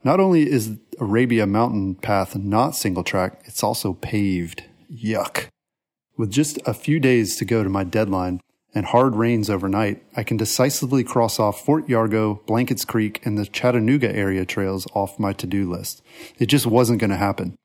Not 0.06 0.22
only 0.22 0.50
is 0.50 0.78
Arabia 1.02 1.46
Mountain 1.46 1.96
Path 1.96 2.38
not 2.38 2.78
single 2.78 3.04
track, 3.04 3.42
it's 3.44 3.62
also 3.62 3.92
paved. 3.92 4.64
Yuck. 4.90 5.48
With 6.16 6.32
just 6.32 6.60
a 6.66 6.74
few 6.74 7.02
days 7.02 7.36
to 7.36 7.44
go 7.44 7.62
to 7.62 7.70
my 7.70 7.84
deadline, 7.84 8.40
and 8.76 8.86
hard 8.86 9.16
rains 9.16 9.50
overnight, 9.50 10.04
I 10.16 10.24
can 10.24 10.36
decisively 10.36 11.04
cross 11.04 11.40
off 11.40 11.64
Fort 11.64 11.88
Yargo, 11.88 12.46
Blankets 12.46 12.84
Creek, 12.84 13.26
and 13.26 13.38
the 13.38 13.46
Chattanooga 13.46 14.14
area 14.14 14.46
trails 14.46 14.86
off 14.94 15.18
my 15.18 15.32
to 15.34 15.48
do 15.48 15.70
list. 15.70 16.04
It 16.38 16.48
just 16.48 16.68
wasn't 16.68 17.00
going 17.00 17.10
to 17.10 17.16
happen. 17.16 17.56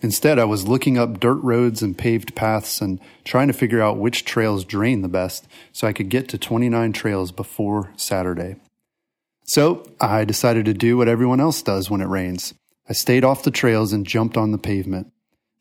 Instead, 0.00 0.38
I 0.38 0.44
was 0.44 0.66
looking 0.66 0.96
up 0.96 1.20
dirt 1.20 1.40
roads 1.42 1.82
and 1.82 1.98
paved 1.98 2.34
paths 2.34 2.80
and 2.80 3.00
trying 3.24 3.48
to 3.48 3.52
figure 3.52 3.82
out 3.82 3.98
which 3.98 4.24
trails 4.24 4.64
drain 4.64 5.02
the 5.02 5.08
best 5.08 5.46
so 5.72 5.86
I 5.86 5.92
could 5.92 6.08
get 6.08 6.28
to 6.28 6.38
29 6.38 6.92
trails 6.92 7.32
before 7.32 7.92
Saturday. 7.96 8.56
So 9.44 9.84
I 10.00 10.24
decided 10.24 10.64
to 10.66 10.74
do 10.74 10.96
what 10.96 11.08
everyone 11.08 11.40
else 11.40 11.62
does 11.62 11.90
when 11.90 12.00
it 12.00 12.06
rains. 12.06 12.54
I 12.88 12.94
stayed 12.94 13.24
off 13.24 13.44
the 13.44 13.50
trails 13.50 13.92
and 13.92 14.06
jumped 14.06 14.36
on 14.36 14.50
the 14.50 14.58
pavement. 14.58 15.12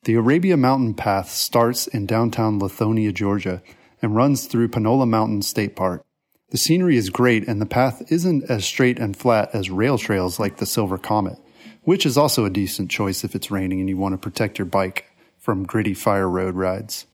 The 0.03 0.15
Arabia 0.15 0.57
Mountain 0.57 0.95
Path 0.95 1.29
starts 1.29 1.85
in 1.85 2.07
downtown 2.07 2.59
Lithonia, 2.59 3.13
Georgia, 3.13 3.61
and 4.01 4.15
runs 4.15 4.45
through 4.45 4.69
Panola 4.69 5.05
Mountain 5.05 5.41
State 5.41 5.75
Park. 5.75 6.03
The 6.49 6.57
scenery 6.57 6.97
is 6.97 7.09
great 7.09 7.47
and 7.47 7.61
the 7.61 7.65
path 7.65 8.11
isn't 8.11 8.49
as 8.49 8.65
straight 8.65 8.99
and 8.99 9.15
flat 9.15 9.49
as 9.53 9.69
rail 9.69 9.97
trails 9.97 10.39
like 10.39 10.57
the 10.57 10.65
Silver 10.65 10.97
Comet, 10.97 11.37
which 11.83 12.05
is 12.05 12.17
also 12.17 12.45
a 12.45 12.49
decent 12.49 12.91
choice 12.91 13.23
if 13.23 13.35
it's 13.35 13.51
raining 13.51 13.79
and 13.79 13.87
you 13.87 13.97
want 13.97 14.13
to 14.13 14.17
protect 14.17 14.59
your 14.59 14.65
bike 14.65 15.05
from 15.39 15.63
gritty 15.63 15.93
fire 15.93 16.29
road 16.29 16.55
rides. 16.55 17.07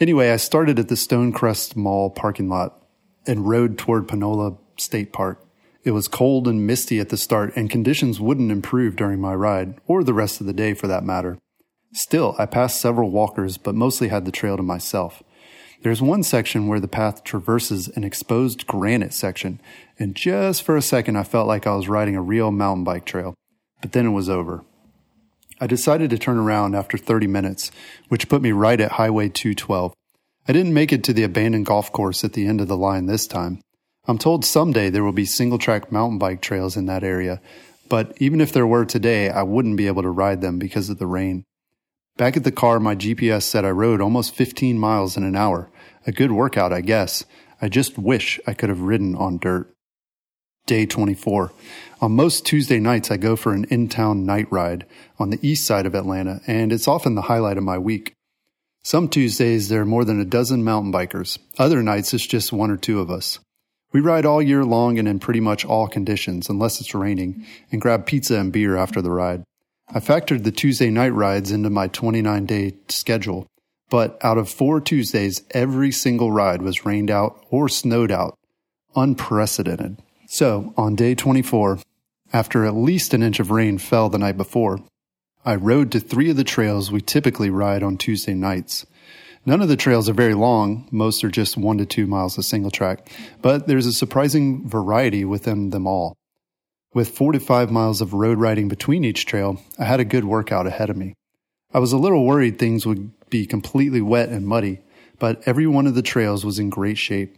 Anyway, 0.00 0.30
I 0.30 0.36
started 0.36 0.78
at 0.78 0.88
the 0.88 0.96
Stonecrest 0.96 1.76
Mall 1.76 2.10
parking 2.10 2.48
lot 2.48 2.82
and 3.26 3.46
rode 3.46 3.78
toward 3.78 4.08
Panola 4.08 4.56
State 4.76 5.12
Park. 5.12 5.40
It 5.84 5.92
was 5.92 6.08
cold 6.08 6.48
and 6.48 6.66
misty 6.66 6.98
at 6.98 7.10
the 7.10 7.16
start, 7.16 7.54
and 7.54 7.70
conditions 7.70 8.18
wouldn't 8.18 8.50
improve 8.50 8.96
during 8.96 9.20
my 9.20 9.34
ride, 9.34 9.74
or 9.86 10.02
the 10.02 10.14
rest 10.14 10.40
of 10.40 10.46
the 10.46 10.52
day 10.52 10.72
for 10.74 10.86
that 10.88 11.04
matter. 11.04 11.38
Still, 11.92 12.34
I 12.38 12.46
passed 12.46 12.80
several 12.80 13.10
walkers, 13.10 13.58
but 13.58 13.74
mostly 13.74 14.08
had 14.08 14.24
the 14.24 14.32
trail 14.32 14.56
to 14.56 14.62
myself. 14.62 15.22
There's 15.84 16.00
one 16.00 16.22
section 16.22 16.66
where 16.66 16.80
the 16.80 16.88
path 16.88 17.24
traverses 17.24 17.88
an 17.88 18.04
exposed 18.04 18.66
granite 18.66 19.12
section, 19.12 19.60
and 19.98 20.14
just 20.14 20.62
for 20.62 20.78
a 20.78 20.82
second 20.82 21.16
I 21.16 21.24
felt 21.24 21.46
like 21.46 21.66
I 21.66 21.74
was 21.76 21.90
riding 21.90 22.16
a 22.16 22.22
real 22.22 22.50
mountain 22.50 22.84
bike 22.84 23.04
trail, 23.04 23.34
but 23.82 23.92
then 23.92 24.06
it 24.06 24.12
was 24.12 24.30
over. 24.30 24.64
I 25.60 25.66
decided 25.66 26.08
to 26.08 26.18
turn 26.18 26.38
around 26.38 26.74
after 26.74 26.96
30 26.96 27.26
minutes, 27.26 27.70
which 28.08 28.30
put 28.30 28.40
me 28.40 28.50
right 28.50 28.80
at 28.80 28.92
Highway 28.92 29.28
212. 29.28 29.92
I 30.48 30.54
didn't 30.54 30.72
make 30.72 30.90
it 30.90 31.04
to 31.04 31.12
the 31.12 31.22
abandoned 31.22 31.66
golf 31.66 31.92
course 31.92 32.24
at 32.24 32.32
the 32.32 32.46
end 32.46 32.62
of 32.62 32.68
the 32.68 32.78
line 32.78 33.04
this 33.04 33.26
time. 33.26 33.60
I'm 34.08 34.16
told 34.16 34.46
someday 34.46 34.88
there 34.88 35.04
will 35.04 35.12
be 35.12 35.26
single 35.26 35.58
track 35.58 35.92
mountain 35.92 36.18
bike 36.18 36.40
trails 36.40 36.78
in 36.78 36.86
that 36.86 37.04
area, 37.04 37.42
but 37.90 38.16
even 38.16 38.40
if 38.40 38.54
there 38.54 38.66
were 38.66 38.86
today, 38.86 39.28
I 39.28 39.42
wouldn't 39.42 39.76
be 39.76 39.86
able 39.86 40.00
to 40.00 40.08
ride 40.08 40.40
them 40.40 40.58
because 40.58 40.88
of 40.88 40.98
the 40.98 41.06
rain. 41.06 41.44
Back 42.16 42.36
at 42.36 42.44
the 42.44 42.52
car, 42.52 42.78
my 42.78 42.94
GPS 42.94 43.42
said 43.42 43.64
I 43.64 43.70
rode 43.70 44.00
almost 44.00 44.36
15 44.36 44.78
miles 44.78 45.16
in 45.16 45.24
an 45.24 45.34
hour. 45.34 45.68
A 46.06 46.12
good 46.12 46.32
workout, 46.32 46.72
I 46.72 46.80
guess. 46.80 47.24
I 47.62 47.68
just 47.68 47.98
wish 47.98 48.38
I 48.46 48.54
could 48.54 48.68
have 48.68 48.80
ridden 48.80 49.14
on 49.14 49.38
dirt. 49.38 49.70
Day 50.66 50.86
24. 50.86 51.52
On 52.00 52.12
most 52.12 52.46
Tuesday 52.46 52.78
nights, 52.78 53.10
I 53.10 53.16
go 53.16 53.36
for 53.36 53.52
an 53.52 53.64
in 53.70 53.88
town 53.88 54.24
night 54.24 54.46
ride 54.50 54.86
on 55.18 55.30
the 55.30 55.38
east 55.46 55.66
side 55.66 55.86
of 55.86 55.94
Atlanta, 55.94 56.40
and 56.46 56.72
it's 56.72 56.88
often 56.88 57.14
the 57.14 57.22
highlight 57.22 57.58
of 57.58 57.64
my 57.64 57.78
week. 57.78 58.14
Some 58.82 59.08
Tuesdays, 59.08 59.68
there 59.68 59.82
are 59.82 59.86
more 59.86 60.04
than 60.04 60.20
a 60.20 60.26
dozen 60.26 60.64
mountain 60.64 60.92
bikers. 60.92 61.38
Other 61.58 61.82
nights, 61.82 62.12
it's 62.12 62.26
just 62.26 62.52
one 62.52 62.70
or 62.70 62.76
two 62.76 63.00
of 63.00 63.10
us. 63.10 63.38
We 63.92 64.00
ride 64.00 64.26
all 64.26 64.42
year 64.42 64.64
long 64.64 64.98
and 64.98 65.06
in 65.06 65.20
pretty 65.20 65.40
much 65.40 65.64
all 65.64 65.86
conditions, 65.86 66.50
unless 66.50 66.80
it's 66.80 66.94
raining, 66.94 67.46
and 67.70 67.80
grab 67.80 68.04
pizza 68.06 68.38
and 68.38 68.52
beer 68.52 68.76
after 68.76 69.00
the 69.00 69.10
ride. 69.10 69.44
I 69.88 70.00
factored 70.00 70.44
the 70.44 70.50
Tuesday 70.50 70.90
night 70.90 71.14
rides 71.14 71.50
into 71.50 71.70
my 71.70 71.88
29 71.88 72.46
day 72.46 72.74
schedule, 72.88 73.46
but 73.90 74.18
out 74.22 74.38
of 74.38 74.48
four 74.48 74.80
Tuesdays, 74.80 75.42
every 75.50 75.92
single 75.92 76.32
ride 76.32 76.62
was 76.62 76.84
rained 76.84 77.10
out 77.10 77.44
or 77.50 77.68
snowed 77.68 78.10
out. 78.10 78.38
Unprecedented. 78.96 80.02
So, 80.26 80.72
on 80.76 80.94
day 80.94 81.14
24, 81.14 81.80
after 82.32 82.64
at 82.64 82.74
least 82.74 83.14
an 83.14 83.22
inch 83.22 83.40
of 83.40 83.50
rain 83.50 83.78
fell 83.78 84.08
the 84.08 84.18
night 84.18 84.36
before, 84.36 84.80
I 85.44 85.56
rode 85.56 85.92
to 85.92 86.00
three 86.00 86.30
of 86.30 86.36
the 86.36 86.44
trails 86.44 86.90
we 86.90 87.00
typically 87.00 87.50
ride 87.50 87.82
on 87.82 87.98
Tuesday 87.98 88.34
nights. 88.34 88.86
None 89.46 89.60
of 89.60 89.68
the 89.68 89.76
trails 89.76 90.08
are 90.08 90.14
very 90.14 90.34
long, 90.34 90.88
most 90.90 91.22
are 91.22 91.30
just 91.30 91.56
one 91.56 91.76
to 91.78 91.84
two 91.84 92.06
miles 92.06 92.38
of 92.38 92.46
single 92.46 92.70
track, 92.70 93.10
but 93.42 93.66
there's 93.66 93.86
a 93.86 93.92
surprising 93.92 94.66
variety 94.66 95.24
within 95.24 95.70
them 95.70 95.86
all. 95.86 96.16
With 96.94 97.10
four 97.10 97.32
to 97.32 97.40
five 97.40 97.70
miles 97.70 98.00
of 98.00 98.14
road 98.14 98.38
riding 98.38 98.68
between 98.68 99.04
each 99.04 99.26
trail, 99.26 99.60
I 99.78 99.84
had 99.84 100.00
a 100.00 100.04
good 100.04 100.24
workout 100.24 100.66
ahead 100.66 100.88
of 100.88 100.96
me. 100.96 101.12
I 101.74 101.78
was 101.78 101.92
a 101.92 101.98
little 101.98 102.24
worried 102.24 102.58
things 102.58 102.86
would 102.86 103.10
be 103.30 103.46
completely 103.46 104.00
wet 104.00 104.28
and 104.28 104.46
muddy, 104.46 104.80
but 105.18 105.42
every 105.46 105.66
one 105.66 105.86
of 105.86 105.94
the 105.94 106.02
trails 106.02 106.44
was 106.44 106.58
in 106.58 106.70
great 106.70 106.98
shape. 106.98 107.36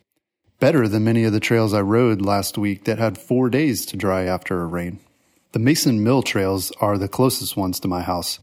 Better 0.58 0.88
than 0.88 1.04
many 1.04 1.24
of 1.24 1.32
the 1.32 1.40
trails 1.40 1.74
I 1.74 1.82
rode 1.82 2.22
last 2.22 2.56
week 2.56 2.84
that 2.84 2.98
had 2.98 3.18
four 3.18 3.50
days 3.50 3.84
to 3.86 3.96
dry 3.96 4.24
after 4.24 4.60
a 4.60 4.66
rain. 4.66 5.00
The 5.52 5.58
Mason 5.58 6.02
Mill 6.02 6.22
trails 6.22 6.72
are 6.80 6.98
the 6.98 7.08
closest 7.08 7.56
ones 7.56 7.78
to 7.80 7.88
my 7.88 8.02
house. 8.02 8.40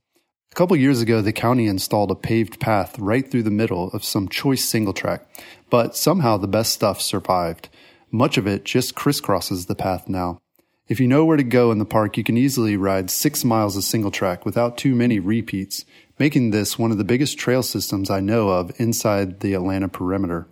A 0.52 0.56
couple 0.56 0.78
years 0.78 1.02
ago, 1.02 1.22
the 1.22 1.34
county 1.34 1.66
installed 1.66 2.12
a 2.12 2.16
paved 2.16 2.60
path 2.60 3.00
right 3.00 3.30
through 3.30 3.42
the 3.42 3.50
middle 3.50 3.90
of 3.90 4.04
some 4.04 4.30
choice 4.30 4.64
single 4.64 4.94
track, 4.94 5.28
but 5.72 5.98
somehow 5.98 6.38
the 6.38 6.48
best 6.48 6.72
stuff 6.72 7.02
survived. 7.02 7.70
Much 8.12 8.38
of 8.38 8.46
it 8.46 8.64
just 8.64 8.94
crisscrosses 8.94 9.66
the 9.66 9.74
path 9.74 10.08
now. 10.08 10.40
If 10.88 11.00
you 11.00 11.08
know 11.08 11.26
where 11.26 11.38
to 11.38 11.44
go 11.44 11.72
in 11.72 11.80
the 11.80 11.86
park, 11.86 12.18
you 12.18 12.24
can 12.24 12.38
easily 12.38 12.78
ride 12.78 13.10
six 13.10 13.44
miles 13.44 13.76
of 13.76 13.84
single 13.84 14.12
track 14.12 14.46
without 14.46 14.78
too 14.78 14.94
many 14.94 15.20
repeats, 15.20 15.86
making 16.24 16.52
this 16.52 16.80
one 16.80 16.90
of 16.90 16.98
the 16.98 17.04
biggest 17.04 17.38
trail 17.38 17.62
systems 17.62 18.10
I 18.10 18.22
know 18.22 18.48
of 18.48 18.72
inside 18.80 19.42
the 19.42 19.56
Atlanta 19.56 19.90
perimeter. 19.90 20.48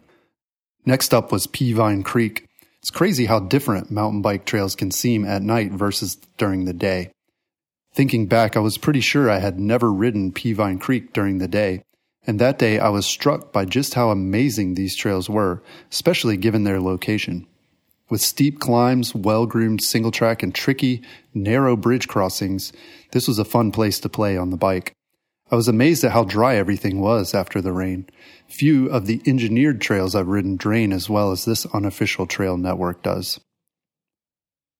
Next 0.86 1.14
up 1.14 1.32
was 1.32 1.48
Peavine 1.48 2.04
Creek. 2.04 2.46
It's 2.80 2.92
crazy 2.92 3.26
how 3.26 3.40
different 3.40 3.90
mountain 3.90 4.22
bike 4.22 4.44
trails 4.44 4.76
can 4.76 4.92
seem 4.92 5.24
at 5.24 5.42
night 5.42 5.72
versus 5.72 6.18
during 6.38 6.66
the 6.66 6.74
day. 6.74 7.14
Thinking 7.94 8.26
back, 8.26 8.58
I 8.58 8.60
was 8.60 8.78
pretty 8.78 9.00
sure 9.00 9.30
I 9.30 9.40
had 9.40 9.62
never 9.62 9.94
ridden 9.94 10.34
Peavine 10.34 10.78
Creek 10.78 11.14
during 11.14 11.38
the 11.38 11.48
day, 11.48 11.84
and 12.28 12.38
that 12.38 12.60
day 12.60 12.78
I 12.78 12.90
was 12.90 13.06
struck 13.06 13.54
by 13.54 13.64
just 13.64 13.94
how 13.94 14.10
amazing 14.10 14.74
these 14.74 14.98
trails 14.98 15.30
were, 15.30 15.64
especially 15.90 16.36
given 16.36 16.66
their 16.66 16.82
location. 16.82 17.48
With 18.10 18.20
steep 18.20 18.60
climbs, 18.60 19.16
well 19.16 19.46
groomed 19.46 19.82
single 19.82 20.12
track, 20.12 20.44
and 20.44 20.54
tricky, 20.54 21.02
narrow 21.34 21.78
bridge 21.78 22.10
crossings, 22.10 22.74
this 23.12 23.26
was 23.26 23.40
a 23.40 23.46
fun 23.46 23.72
place 23.72 24.02
to 24.02 24.10
play 24.10 24.36
on 24.36 24.50
the 24.50 24.58
bike. 24.58 24.92
I 25.52 25.56
was 25.58 25.68
amazed 25.68 26.06
at 26.06 26.14
how 26.14 26.24
dry 26.24 26.56
everything 26.56 27.02
was 27.02 27.34
after 27.34 27.60
the 27.60 27.74
rain. 27.74 28.08
Few 28.48 28.90
of 28.90 29.06
the 29.06 29.22
engineered 29.26 29.82
trails 29.82 30.16
I've 30.16 30.28
ridden 30.30 30.56
drain 30.56 30.94
as 30.94 31.10
well 31.10 31.32
as 31.32 31.44
this 31.44 31.66
unofficial 31.74 32.26
trail 32.26 32.56
network 32.56 33.04
does. 33.04 33.38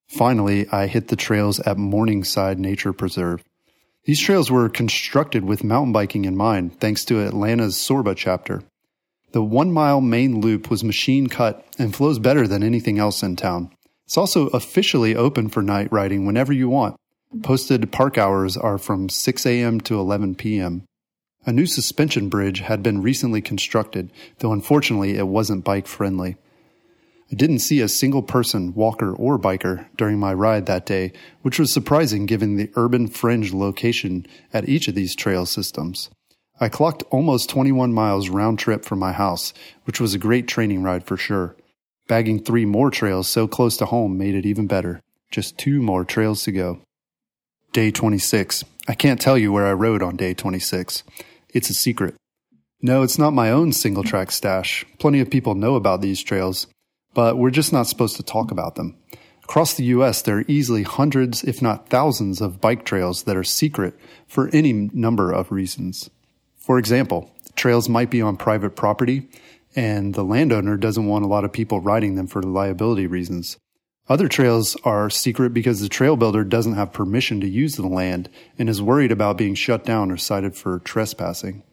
Finally, 0.08 0.68
I 0.70 0.88
hit 0.88 1.10
the 1.10 1.18
trails 1.18 1.60
at 1.62 1.78
Morningside 1.78 2.58
Nature 2.58 2.94
Preserve. 2.94 3.44
These 4.06 4.22
trails 4.22 4.50
were 4.50 4.70
constructed 4.70 5.44
with 5.44 5.64
mountain 5.64 5.92
biking 5.92 6.24
in 6.24 6.38
mind, 6.38 6.80
thanks 6.80 7.04
to 7.06 7.22
Atlanta's 7.22 7.76
Sorba 7.76 8.16
chapter. 8.16 8.64
The 9.34 9.44
one 9.44 9.72
mile 9.72 10.02
main 10.02 10.40
loop 10.40 10.70
was 10.70 10.84
machine 10.84 11.28
cut 11.28 11.66
and 11.78 11.96
flows 11.96 12.18
better 12.18 12.48
than 12.48 12.64
anything 12.64 12.98
else 12.98 13.24
in 13.24 13.36
town. 13.36 13.72
It's 14.06 14.18
also 14.18 14.48
officially 14.48 15.16
open 15.16 15.50
for 15.50 15.62
night 15.62 15.90
riding 15.92 16.26
whenever 16.26 16.52
you 16.52 16.70
want. 16.70 16.96
Posted 17.40 17.94
park 17.94 18.18
hours 18.18 18.58
are 18.58 18.78
from 18.78 19.08
6 19.08 19.46
a.m. 19.46 19.80
to 19.82 19.98
11 19.98 20.36
p.m. 20.36 20.84
A 21.46 21.54
new 21.54 21.66
suspension 21.66 22.28
bridge 22.28 22.60
had 22.60 22.84
been 22.84 23.02
recently 23.02 23.42
constructed, 23.42 24.12
though 24.40 24.52
unfortunately 24.52 25.16
it 25.16 25.28
wasn't 25.28 25.64
bike 25.64 25.88
friendly. 25.88 26.36
I 27.32 27.36
didn't 27.36 27.60
see 27.60 27.80
a 27.80 27.88
single 27.88 28.22
person, 28.22 28.74
walker, 28.74 29.14
or 29.16 29.40
biker 29.40 29.88
during 29.96 30.20
my 30.20 30.34
ride 30.34 30.66
that 30.66 30.86
day, 30.86 31.14
which 31.42 31.58
was 31.58 31.72
surprising 31.72 32.26
given 32.26 32.58
the 32.58 32.70
urban 32.76 33.08
fringe 33.08 33.54
location 33.54 34.26
at 34.52 34.68
each 34.68 34.90
of 34.90 34.96
these 34.96 35.16
trail 35.16 35.46
systems. 35.46 36.10
I 36.60 36.68
clocked 36.68 37.04
almost 37.12 37.50
21 37.50 37.94
miles 37.94 38.28
round 38.28 38.60
trip 38.60 38.84
from 38.84 39.00
my 39.00 39.14
house, 39.14 39.54
which 39.86 40.02
was 40.02 40.14
a 40.14 40.20
great 40.20 40.50
training 40.50 40.84
ride 40.84 41.06
for 41.06 41.16
sure. 41.16 41.56
Bagging 42.10 42.44
three 42.44 42.66
more 42.66 42.92
trails 42.92 43.30
so 43.30 43.48
close 43.48 43.78
to 43.78 43.86
home 43.86 44.18
made 44.18 44.36
it 44.36 44.46
even 44.46 44.68
better. 44.68 45.02
Just 45.32 45.58
two 45.58 45.82
more 45.82 46.04
trails 46.04 46.44
to 46.44 46.52
go. 46.52 46.82
Day 47.74 47.90
26. 47.90 48.66
I 48.90 48.96
can't 48.96 49.22
tell 49.22 49.38
you 49.38 49.54
where 49.54 49.66
I 49.66 49.72
rode 49.72 50.04
on 50.04 50.18
day 50.18 50.34
26. 50.34 51.04
It's 51.54 51.70
a 51.70 51.74
secret. 51.74 52.16
No, 52.82 53.02
it's 53.02 53.18
not 53.18 53.32
my 53.32 53.50
own 53.50 53.72
single 53.72 54.04
track 54.04 54.32
stash. 54.32 54.86
Plenty 55.00 55.22
of 55.22 55.30
people 55.30 55.56
know 55.56 55.76
about 55.76 56.02
these 56.02 56.22
trails, 56.22 56.68
but 57.14 57.38
we're 57.38 57.50
just 57.50 57.72
not 57.72 57.88
supposed 57.88 58.18
to 58.18 58.24
talk 58.24 58.52
about 58.52 58.76
them. 58.76 58.98
Across 59.46 59.76
the 59.76 59.86
US, 59.86 60.22
there 60.22 60.40
are 60.40 60.46
easily 60.50 60.84
hundreds, 60.84 61.46
if 61.46 61.62
not 61.62 61.88
thousands, 61.88 62.42
of 62.42 62.60
bike 62.60 62.84
trails 62.84 63.24
that 63.24 63.38
are 63.38 63.44
secret 63.44 63.98
for 64.28 64.50
any 64.52 64.74
number 64.74 65.32
of 65.32 65.50
reasons. 65.50 66.10
For 66.58 66.78
example, 66.78 67.32
trails 67.56 67.88
might 67.88 68.10
be 68.10 68.22
on 68.22 68.36
private 68.36 68.76
property 68.76 69.30
and 69.78 70.14
the 70.14 70.26
landowner 70.26 70.76
doesn't 70.76 71.08
want 71.08 71.24
a 71.24 71.30
lot 71.30 71.46
of 71.46 71.54
people 71.54 71.80
riding 71.80 72.16
them 72.16 72.28
for 72.28 72.44
liability 72.44 73.08
reasons. 73.08 73.56
Other 74.12 74.28
trails 74.28 74.76
are 74.84 75.10
secret 75.10 75.54
because 75.54 75.80
the 75.80 75.88
trail 75.88 76.18
builder 76.18 76.44
doesn't 76.44 76.74
have 76.74 76.92
permission 76.92 77.40
to 77.40 77.48
use 77.48 77.78
the 77.78 77.88
land 77.88 78.30
and 78.60 78.68
is 78.68 78.82
worried 78.82 79.10
about 79.10 79.38
being 79.38 79.56
shut 79.56 79.86
down 79.86 80.12
or 80.12 80.18
cited 80.18 80.54
for 80.54 80.80
trespassing. 80.80 81.64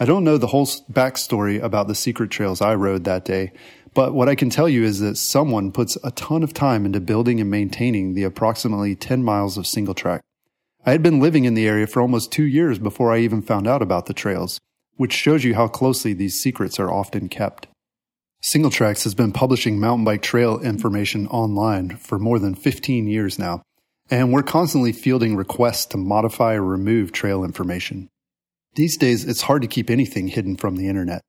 I 0.00 0.04
don't 0.04 0.24
know 0.24 0.36
the 0.36 0.48
whole 0.48 0.66
backstory 0.66 1.62
about 1.62 1.86
the 1.86 1.94
secret 1.94 2.32
trails 2.32 2.60
I 2.60 2.74
rode 2.74 3.04
that 3.04 3.24
day, 3.24 3.52
but 3.94 4.12
what 4.12 4.28
I 4.28 4.34
can 4.34 4.50
tell 4.50 4.68
you 4.68 4.82
is 4.82 4.98
that 4.98 5.14
someone 5.14 5.70
puts 5.70 5.96
a 6.02 6.10
ton 6.10 6.42
of 6.42 6.52
time 6.52 6.84
into 6.84 6.98
building 6.98 7.40
and 7.40 7.48
maintaining 7.48 8.14
the 8.14 8.24
approximately 8.24 8.96
10 8.96 9.22
miles 9.22 9.56
of 9.56 9.64
single 9.64 9.94
track. 9.94 10.20
I 10.84 10.90
had 10.90 11.02
been 11.04 11.20
living 11.20 11.44
in 11.44 11.54
the 11.54 11.68
area 11.68 11.86
for 11.86 12.02
almost 12.02 12.32
two 12.32 12.42
years 12.42 12.80
before 12.80 13.12
I 13.12 13.20
even 13.20 13.40
found 13.40 13.68
out 13.68 13.82
about 13.82 14.06
the 14.06 14.14
trails, 14.14 14.58
which 14.96 15.12
shows 15.12 15.44
you 15.44 15.54
how 15.54 15.68
closely 15.68 16.12
these 16.12 16.40
secrets 16.40 16.80
are 16.80 16.90
often 16.90 17.28
kept. 17.28 17.68
Singletracks 18.44 19.04
has 19.04 19.14
been 19.14 19.32
publishing 19.32 19.80
mountain 19.80 20.04
bike 20.04 20.20
trail 20.20 20.60
information 20.60 21.26
online 21.28 21.96
for 21.96 22.18
more 22.18 22.38
than 22.38 22.54
15 22.54 23.06
years 23.06 23.38
now, 23.38 23.62
and 24.10 24.34
we're 24.34 24.42
constantly 24.42 24.92
fielding 24.92 25.34
requests 25.34 25.86
to 25.86 25.96
modify 25.96 26.52
or 26.52 26.62
remove 26.62 27.10
trail 27.10 27.42
information. 27.42 28.10
These 28.74 28.98
days, 28.98 29.24
it's 29.24 29.40
hard 29.40 29.62
to 29.62 29.68
keep 29.68 29.88
anything 29.88 30.28
hidden 30.28 30.56
from 30.56 30.76
the 30.76 30.88
internet, 30.88 31.22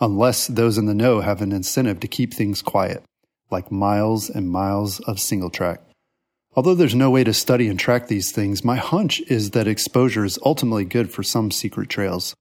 unless 0.00 0.48
those 0.48 0.76
in 0.76 0.86
the 0.86 0.94
know 0.94 1.20
have 1.20 1.40
an 1.40 1.52
incentive 1.52 2.00
to 2.00 2.08
keep 2.08 2.34
things 2.34 2.62
quiet, 2.62 3.04
like 3.48 3.70
miles 3.70 4.28
and 4.28 4.50
miles 4.50 4.98
of 4.98 5.18
singletrack. 5.18 5.78
Although 6.56 6.74
there's 6.74 6.96
no 6.96 7.10
way 7.10 7.22
to 7.22 7.32
study 7.32 7.68
and 7.68 7.78
track 7.78 8.08
these 8.08 8.32
things, 8.32 8.64
my 8.64 8.76
hunch 8.76 9.20
is 9.28 9.52
that 9.52 9.68
exposure 9.68 10.24
is 10.24 10.36
ultimately 10.44 10.84
good 10.84 11.12
for 11.12 11.22
some 11.22 11.52
secret 11.52 11.88
trails. 11.88 12.34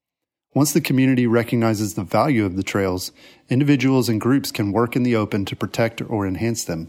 Once 0.55 0.71
the 0.71 0.79
community 0.79 1.27
recognizes 1.27 1.93
the 1.93 2.03
value 2.03 2.45
of 2.45 2.55
the 2.55 2.63
trails, 2.63 3.11
individuals 3.49 4.07
and 4.07 4.21
groups 4.21 4.51
can 4.51 4.71
work 4.71 4.95
in 4.95 5.03
the 5.03 5.15
open 5.15 5.43
to 5.43 5.53
protect 5.53 6.01
or 6.01 6.25
enhance 6.25 6.63
them. 6.63 6.87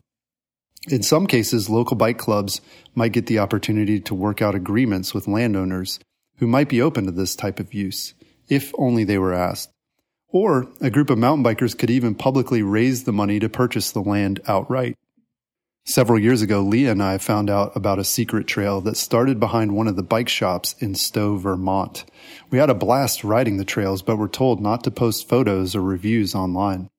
In 0.88 1.02
some 1.02 1.26
cases, 1.26 1.68
local 1.68 1.96
bike 1.96 2.16
clubs 2.16 2.60
might 2.94 3.10
get 3.10 3.26
the 3.26 3.40
opportunity 3.40 3.98
to 3.98 4.14
work 4.14 4.40
out 4.40 4.54
agreements 4.54 5.12
with 5.12 5.26
landowners 5.26 5.98
who 6.36 6.46
might 6.46 6.68
be 6.68 6.80
open 6.80 7.06
to 7.06 7.10
this 7.10 7.34
type 7.34 7.58
of 7.58 7.74
use, 7.74 8.14
if 8.48 8.72
only 8.78 9.02
they 9.02 9.18
were 9.18 9.34
asked. 9.34 9.72
Or 10.28 10.68
a 10.80 10.88
group 10.88 11.10
of 11.10 11.18
mountain 11.18 11.44
bikers 11.44 11.76
could 11.76 11.90
even 11.90 12.14
publicly 12.14 12.62
raise 12.62 13.02
the 13.02 13.12
money 13.12 13.40
to 13.40 13.48
purchase 13.48 13.90
the 13.90 14.00
land 14.00 14.40
outright. 14.46 14.94
Several 15.88 16.18
years 16.18 16.42
ago, 16.42 16.62
Leah 16.62 16.90
and 16.90 17.02
I 17.02 17.16
found 17.16 17.48
out 17.48 17.76
about 17.76 18.00
a 18.00 18.04
secret 18.04 18.48
trail 18.48 18.80
that 18.80 18.96
started 18.96 19.38
behind 19.38 19.70
one 19.72 19.86
of 19.86 19.94
the 19.94 20.02
bike 20.02 20.28
shops 20.28 20.74
in 20.80 20.96
Stowe, 20.96 21.36
Vermont. 21.36 22.04
We 22.50 22.58
had 22.58 22.70
a 22.70 22.74
blast 22.74 23.22
riding 23.22 23.56
the 23.56 23.64
trails, 23.64 24.02
but 24.02 24.16
were 24.16 24.26
told 24.26 24.60
not 24.60 24.82
to 24.82 24.90
post 24.90 25.28
photos 25.28 25.76
or 25.76 25.80
reviews 25.80 26.34
online. 26.34 26.90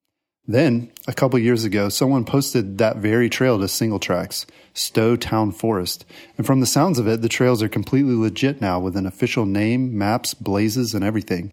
Then, 0.48 0.90
a 1.06 1.12
couple 1.12 1.38
years 1.38 1.66
ago, 1.66 1.90
someone 1.90 2.24
posted 2.24 2.78
that 2.78 2.96
very 2.96 3.30
trail 3.30 3.60
to 3.60 3.66
Singletracks, 3.66 4.46
Stowe 4.74 5.18
Town 5.18 5.52
Forest, 5.52 6.06
and 6.38 6.48
from 6.48 6.62
the 6.62 6.66
sounds 6.66 6.98
of 6.98 7.10
it, 7.10 7.22
the 7.22 7.28
trails 7.28 7.62
are 7.62 7.68
completely 7.68 8.16
legit 8.16 8.62
now 8.62 8.80
with 8.80 8.96
an 8.96 9.06
official 9.06 9.46
name, 9.46 9.98
maps, 9.98 10.34
blazes, 10.34 10.94
and 10.94 11.04
everything. 11.04 11.52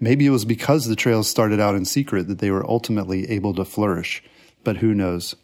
Maybe 0.00 0.24
it 0.24 0.30
was 0.30 0.46
because 0.46 0.86
the 0.86 0.96
trails 0.96 1.28
started 1.28 1.60
out 1.60 1.74
in 1.74 1.84
secret 1.84 2.26
that 2.28 2.38
they 2.38 2.50
were 2.50 2.66
ultimately 2.66 3.30
able 3.30 3.52
to 3.52 3.66
flourish, 3.66 4.24
but 4.64 4.78
who 4.78 4.94
knows? 4.94 5.34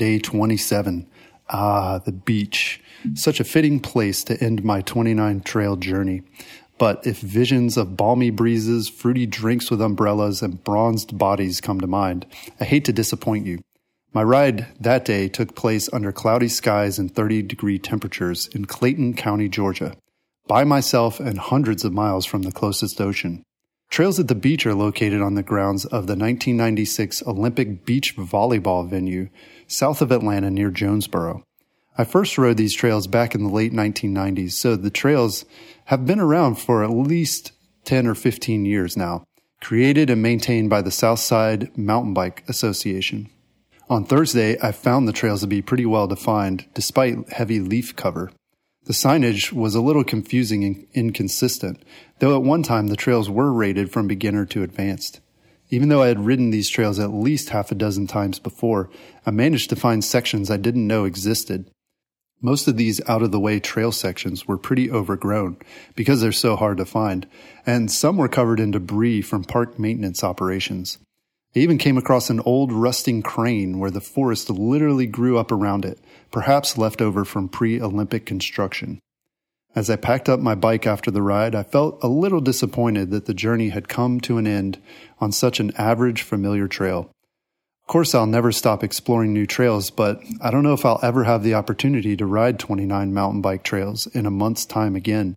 Day 0.00 0.18
27. 0.18 1.06
Ah, 1.50 1.98
the 1.98 2.10
beach. 2.10 2.80
Such 3.12 3.38
a 3.38 3.44
fitting 3.44 3.80
place 3.80 4.24
to 4.24 4.42
end 4.42 4.64
my 4.64 4.80
29 4.80 5.42
trail 5.42 5.76
journey. 5.76 6.22
But 6.78 7.06
if 7.06 7.18
visions 7.18 7.76
of 7.76 7.98
balmy 7.98 8.30
breezes, 8.30 8.88
fruity 8.88 9.26
drinks 9.26 9.70
with 9.70 9.82
umbrellas, 9.82 10.40
and 10.40 10.64
bronzed 10.64 11.18
bodies 11.18 11.60
come 11.60 11.82
to 11.82 11.86
mind, 11.86 12.24
I 12.58 12.64
hate 12.64 12.86
to 12.86 12.94
disappoint 12.94 13.44
you. 13.44 13.60
My 14.14 14.22
ride 14.22 14.68
that 14.80 15.04
day 15.04 15.28
took 15.28 15.54
place 15.54 15.92
under 15.92 16.12
cloudy 16.12 16.48
skies 16.48 16.98
and 16.98 17.14
30 17.14 17.42
degree 17.42 17.78
temperatures 17.78 18.46
in 18.54 18.64
Clayton 18.64 19.16
County, 19.16 19.50
Georgia, 19.50 19.98
by 20.46 20.64
myself 20.64 21.20
and 21.20 21.38
hundreds 21.38 21.84
of 21.84 21.92
miles 21.92 22.24
from 22.24 22.40
the 22.40 22.52
closest 22.52 23.02
ocean. 23.02 23.42
Trails 23.90 24.20
at 24.20 24.28
the 24.28 24.36
beach 24.36 24.64
are 24.66 24.74
located 24.74 25.20
on 25.20 25.34
the 25.34 25.42
grounds 25.42 25.84
of 25.84 26.06
the 26.06 26.14
1996 26.14 27.24
Olympic 27.26 27.84
beach 27.84 28.16
volleyball 28.16 28.88
venue 28.88 29.28
south 29.70 30.02
of 30.02 30.10
Atlanta 30.10 30.50
near 30.50 30.70
Jonesboro. 30.70 31.42
I 31.96 32.04
first 32.04 32.38
rode 32.38 32.56
these 32.56 32.74
trails 32.74 33.06
back 33.06 33.34
in 33.34 33.42
the 33.44 33.50
late 33.50 33.72
1990s, 33.72 34.52
so 34.52 34.76
the 34.76 34.90
trails 34.90 35.44
have 35.86 36.06
been 36.06 36.20
around 36.20 36.56
for 36.56 36.82
at 36.82 36.90
least 36.90 37.52
10 37.84 38.06
or 38.06 38.14
15 38.14 38.64
years 38.64 38.96
now, 38.96 39.24
created 39.60 40.10
and 40.10 40.22
maintained 40.22 40.70
by 40.70 40.82
the 40.82 40.90
Southside 40.90 41.76
Mountain 41.76 42.14
Bike 42.14 42.42
Association. 42.48 43.28
On 43.88 44.04
Thursday, 44.04 44.56
I 44.62 44.72
found 44.72 45.08
the 45.08 45.12
trails 45.12 45.40
to 45.40 45.46
be 45.46 45.62
pretty 45.62 45.84
well 45.84 46.06
defined 46.06 46.66
despite 46.74 47.32
heavy 47.32 47.60
leaf 47.60 47.96
cover. 47.96 48.30
The 48.84 48.92
signage 48.92 49.52
was 49.52 49.74
a 49.74 49.80
little 49.80 50.04
confusing 50.04 50.64
and 50.64 50.86
inconsistent, 50.94 51.82
though 52.18 52.34
at 52.34 52.42
one 52.42 52.62
time 52.62 52.86
the 52.86 52.96
trails 52.96 53.28
were 53.28 53.52
rated 53.52 53.92
from 53.92 54.06
beginner 54.08 54.46
to 54.46 54.62
advanced. 54.62 55.20
Even 55.70 55.88
though 55.88 56.02
I 56.02 56.08
had 56.08 56.26
ridden 56.26 56.50
these 56.50 56.68
trails 56.68 56.98
at 56.98 57.12
least 57.12 57.50
half 57.50 57.70
a 57.70 57.76
dozen 57.76 58.06
times 58.06 58.38
before, 58.38 58.90
I 59.24 59.30
managed 59.30 59.70
to 59.70 59.76
find 59.76 60.04
sections 60.04 60.50
I 60.50 60.56
didn't 60.56 60.86
know 60.86 61.04
existed. 61.04 61.70
Most 62.42 62.66
of 62.66 62.76
these 62.76 63.00
out 63.06 63.22
of 63.22 63.30
the 63.30 63.40
way 63.40 63.60
trail 63.60 63.92
sections 63.92 64.48
were 64.48 64.56
pretty 64.56 64.90
overgrown 64.90 65.58
because 65.94 66.20
they're 66.20 66.32
so 66.32 66.56
hard 66.56 66.78
to 66.78 66.84
find, 66.84 67.28
and 67.66 67.90
some 67.90 68.16
were 68.16 68.28
covered 68.28 68.58
in 68.58 68.70
debris 68.70 69.22
from 69.22 69.44
park 69.44 69.78
maintenance 69.78 70.24
operations. 70.24 70.98
I 71.54 71.58
even 71.58 71.78
came 71.78 71.98
across 71.98 72.30
an 72.30 72.40
old 72.40 72.72
rusting 72.72 73.22
crane 73.22 73.78
where 73.78 73.90
the 73.90 74.00
forest 74.00 74.48
literally 74.48 75.06
grew 75.06 75.36
up 75.36 75.52
around 75.52 75.84
it, 75.84 75.98
perhaps 76.30 76.78
left 76.78 77.02
over 77.02 77.24
from 77.24 77.48
pre 77.48 77.80
Olympic 77.80 78.24
construction. 78.24 79.00
As 79.74 79.88
I 79.88 79.96
packed 79.96 80.28
up 80.28 80.40
my 80.40 80.56
bike 80.56 80.86
after 80.86 81.10
the 81.10 81.22
ride, 81.22 81.54
I 81.54 81.62
felt 81.62 82.02
a 82.02 82.08
little 82.08 82.40
disappointed 82.40 83.10
that 83.10 83.26
the 83.26 83.34
journey 83.34 83.68
had 83.68 83.88
come 83.88 84.20
to 84.22 84.36
an 84.36 84.46
end 84.46 84.78
on 85.20 85.30
such 85.30 85.60
an 85.60 85.72
average, 85.78 86.22
familiar 86.22 86.66
trail 86.66 87.10
Of 87.82 87.86
course, 87.86 88.14
I'll 88.14 88.26
never 88.26 88.50
stop 88.50 88.82
exploring 88.82 89.32
new 89.32 89.46
trails, 89.46 89.90
but 89.90 90.20
I 90.40 90.50
don't 90.50 90.64
know 90.64 90.72
if 90.72 90.84
I'll 90.84 91.00
ever 91.02 91.24
have 91.24 91.44
the 91.44 91.54
opportunity 91.54 92.16
to 92.16 92.26
ride 92.26 92.58
29 92.58 93.14
mountain 93.14 93.40
bike 93.40 93.62
trails 93.62 94.06
in 94.08 94.26
a 94.26 94.30
month's 94.30 94.66
time 94.66 94.96
again. 94.96 95.36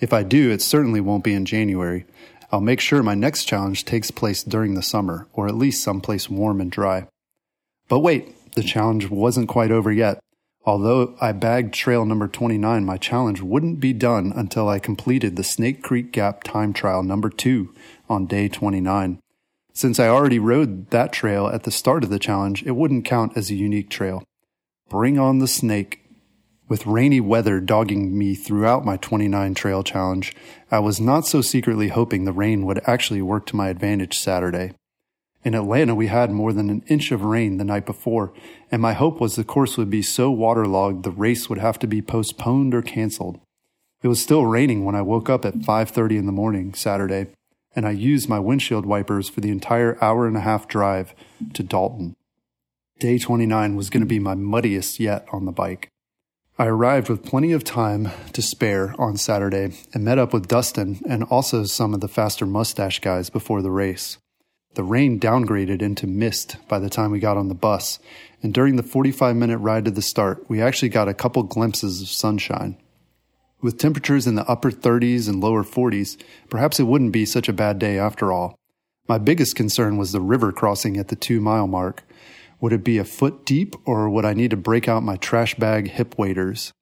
If 0.00 0.12
I 0.12 0.22
do, 0.22 0.50
it 0.50 0.60
certainly 0.60 1.00
won't 1.00 1.24
be 1.24 1.32
in 1.32 1.46
January. 1.46 2.04
I'll 2.50 2.60
make 2.60 2.80
sure 2.80 3.02
my 3.02 3.14
next 3.14 3.44
challenge 3.44 3.86
takes 3.86 4.10
place 4.10 4.42
during 4.42 4.74
the 4.74 4.82
summer, 4.82 5.28
or 5.32 5.48
at 5.48 5.54
least 5.54 5.82
someplace 5.82 6.28
warm 6.28 6.60
and 6.60 6.70
dry. 6.70 7.06
But 7.88 8.00
wait, 8.00 8.52
the 8.54 8.62
challenge 8.62 9.08
wasn't 9.08 9.48
quite 9.48 9.70
over 9.70 9.90
yet. 9.90 10.20
Although 10.64 11.16
I 11.20 11.32
bagged 11.32 11.74
trail 11.74 12.04
number 12.04 12.28
29, 12.28 12.84
my 12.84 12.96
challenge 12.96 13.40
wouldn't 13.40 13.80
be 13.80 13.92
done 13.92 14.32
until 14.34 14.68
I 14.68 14.78
completed 14.78 15.34
the 15.34 15.42
Snake 15.42 15.82
Creek 15.82 16.12
Gap 16.12 16.44
time 16.44 16.72
trial 16.72 17.02
number 17.02 17.30
two 17.30 17.74
on 18.08 18.26
day 18.26 18.48
29. 18.48 19.18
Since 19.72 19.98
I 19.98 20.08
already 20.08 20.38
rode 20.38 20.90
that 20.90 21.12
trail 21.12 21.48
at 21.48 21.64
the 21.64 21.70
start 21.70 22.04
of 22.04 22.10
the 22.10 22.18
challenge, 22.18 22.62
it 22.62 22.76
wouldn't 22.76 23.04
count 23.04 23.36
as 23.36 23.50
a 23.50 23.54
unique 23.54 23.90
trail. 23.90 24.22
Bring 24.88 25.18
on 25.18 25.38
the 25.38 25.48
snake. 25.48 25.98
With 26.68 26.86
rainy 26.86 27.20
weather 27.20 27.58
dogging 27.58 28.16
me 28.16 28.34
throughout 28.34 28.84
my 28.84 28.96
29 28.98 29.54
trail 29.54 29.82
challenge, 29.82 30.34
I 30.70 30.78
was 30.78 31.00
not 31.00 31.26
so 31.26 31.40
secretly 31.40 31.88
hoping 31.88 32.24
the 32.24 32.32
rain 32.32 32.64
would 32.66 32.80
actually 32.86 33.20
work 33.20 33.46
to 33.46 33.56
my 33.56 33.68
advantage 33.68 34.18
Saturday. 34.18 34.72
In 35.44 35.54
Atlanta, 35.54 35.94
we 35.94 36.06
had 36.06 36.30
more 36.30 36.52
than 36.52 36.70
an 36.70 36.84
inch 36.86 37.10
of 37.10 37.24
rain 37.24 37.56
the 37.56 37.64
night 37.64 37.84
before, 37.84 38.32
and 38.70 38.80
my 38.80 38.92
hope 38.92 39.20
was 39.20 39.34
the 39.34 39.44
course 39.44 39.76
would 39.76 39.90
be 39.90 40.02
so 40.02 40.30
waterlogged 40.30 41.02
the 41.02 41.10
race 41.10 41.48
would 41.48 41.58
have 41.58 41.78
to 41.80 41.86
be 41.86 42.00
postponed 42.00 42.74
or 42.74 42.82
canceled. 42.82 43.40
It 44.02 44.08
was 44.08 44.22
still 44.22 44.46
raining 44.46 44.84
when 44.84 44.94
I 44.94 45.02
woke 45.02 45.28
up 45.28 45.44
at 45.44 45.62
5:30 45.62 46.16
in 46.16 46.26
the 46.26 46.32
morning 46.32 46.74
Saturday 46.74 47.26
and 47.74 47.86
I 47.86 47.90
used 47.90 48.28
my 48.28 48.38
windshield 48.38 48.86
wipers 48.86 49.28
for 49.28 49.40
the 49.40 49.50
entire 49.50 50.02
hour 50.02 50.26
and 50.26 50.36
a 50.36 50.40
half 50.40 50.68
drive 50.68 51.14
to 51.54 51.62
Dalton. 51.62 52.16
Day 52.98 53.18
29 53.18 53.76
was 53.76 53.90
going 53.90 54.02
to 54.02 54.06
be 54.06 54.18
my 54.18 54.34
muddiest 54.34 55.00
yet 55.00 55.26
on 55.32 55.44
the 55.44 55.52
bike. 55.52 55.88
I 56.58 56.66
arrived 56.66 57.08
with 57.08 57.24
plenty 57.24 57.52
of 57.52 57.64
time 57.64 58.10
to 58.34 58.42
spare 58.42 58.94
on 58.98 59.16
Saturday 59.16 59.72
and 59.94 60.04
met 60.04 60.18
up 60.18 60.32
with 60.32 60.48
Dustin 60.48 61.00
and 61.08 61.24
also 61.24 61.64
some 61.64 61.94
of 61.94 62.00
the 62.00 62.08
faster 62.08 62.46
mustache 62.46 63.00
guys 63.00 63.30
before 63.30 63.62
the 63.62 63.70
race. 63.70 64.18
The 64.74 64.84
rain 64.84 65.20
downgraded 65.20 65.82
into 65.82 66.06
mist 66.06 66.56
by 66.66 66.78
the 66.78 66.88
time 66.88 67.10
we 67.10 67.18
got 67.18 67.36
on 67.36 67.48
the 67.48 67.54
bus, 67.54 67.98
and 68.42 68.54
during 68.54 68.76
the 68.76 68.82
45 68.82 69.36
minute 69.36 69.58
ride 69.58 69.84
to 69.84 69.90
the 69.90 70.00
start, 70.00 70.48
we 70.48 70.62
actually 70.62 70.88
got 70.88 71.08
a 71.08 71.14
couple 71.14 71.42
glimpses 71.42 72.00
of 72.00 72.08
sunshine. 72.08 72.78
With 73.60 73.78
temperatures 73.78 74.26
in 74.26 74.34
the 74.34 74.48
upper 74.48 74.70
30s 74.70 75.28
and 75.28 75.40
lower 75.40 75.62
40s, 75.62 76.16
perhaps 76.48 76.80
it 76.80 76.84
wouldn't 76.84 77.12
be 77.12 77.26
such 77.26 77.48
a 77.48 77.52
bad 77.52 77.78
day 77.78 77.98
after 77.98 78.32
all. 78.32 78.56
My 79.08 79.18
biggest 79.18 79.56
concern 79.56 79.98
was 79.98 80.12
the 80.12 80.20
river 80.20 80.52
crossing 80.52 80.96
at 80.96 81.08
the 81.08 81.16
two 81.16 81.40
mile 81.40 81.66
mark. 81.66 82.02
Would 82.60 82.72
it 82.72 82.82
be 82.82 82.96
a 82.96 83.04
foot 83.04 83.44
deep, 83.44 83.76
or 83.84 84.08
would 84.08 84.24
I 84.24 84.32
need 84.32 84.52
to 84.52 84.56
break 84.56 84.88
out 84.88 85.02
my 85.02 85.16
trash 85.16 85.54
bag 85.56 85.90
hip 85.90 86.18
waders? 86.18 86.72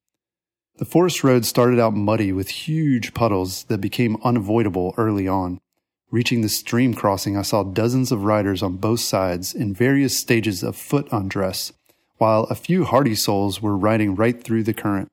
The 0.77 0.85
forest 0.85 1.23
road 1.23 1.45
started 1.45 1.79
out 1.79 1.93
muddy 1.93 2.31
with 2.31 2.49
huge 2.49 3.13
puddles 3.13 3.65
that 3.65 3.81
became 3.81 4.17
unavoidable 4.23 4.93
early 4.97 5.27
on. 5.27 5.59
Reaching 6.11 6.41
the 6.41 6.49
stream 6.49 6.93
crossing, 6.93 7.37
I 7.37 7.41
saw 7.41 7.63
dozens 7.63 8.11
of 8.11 8.25
riders 8.25 8.61
on 8.61 8.75
both 8.75 8.99
sides 8.99 9.53
in 9.53 9.73
various 9.73 10.17
stages 10.17 10.61
of 10.61 10.75
foot 10.75 11.07
undress, 11.09 11.71
while 12.17 12.43
a 12.43 12.55
few 12.55 12.83
hardy 12.83 13.15
souls 13.15 13.61
were 13.61 13.77
riding 13.77 14.15
right 14.15 14.43
through 14.43 14.63
the 14.63 14.73
current. 14.73 15.07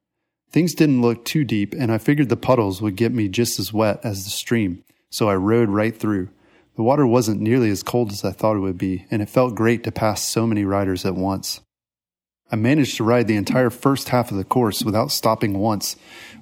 Things 0.50 0.74
didn't 0.74 1.00
look 1.00 1.24
too 1.24 1.44
deep, 1.44 1.72
and 1.72 1.92
I 1.92 1.98
figured 1.98 2.30
the 2.30 2.37
puddles 2.37 2.82
would 2.82 2.96
get 2.96 3.12
me 3.12 3.28
just 3.28 3.61
as 3.61 3.72
wet 3.72 4.00
as 4.02 4.24
the 4.24 4.30
stream, 4.30 4.82
so 5.08 5.28
I 5.28 5.37
rode 5.37 5.68
right 5.68 5.96
through. 5.96 6.30
The 6.74 6.82
water 6.82 7.06
wasn't 7.06 7.40
nearly 7.40 7.70
as 7.70 7.84
cold 7.84 8.11
as 8.11 8.24
I 8.24 8.32
thought 8.32 8.56
it 8.56 8.61
would 8.61 8.78
be, 8.78 9.06
and 9.08 9.22
it 9.22 9.28
felt 9.28 9.54
great 9.54 9.84
to 9.84 9.92
pass 9.92 10.26
so 10.26 10.48
many 10.48 10.64
riders 10.64 11.04
at 11.04 11.14
once. 11.14 11.61
I 12.50 12.56
managed 12.56 12.96
to 12.96 13.04
ride 13.04 13.28
the 13.28 13.37
entire 13.37 13.70
first 13.70 14.08
half 14.08 14.32
of 14.32 14.37
the 14.37 14.42
course 14.42 14.82
without 14.82 15.12
stopping 15.12 15.58
once, 15.58 15.94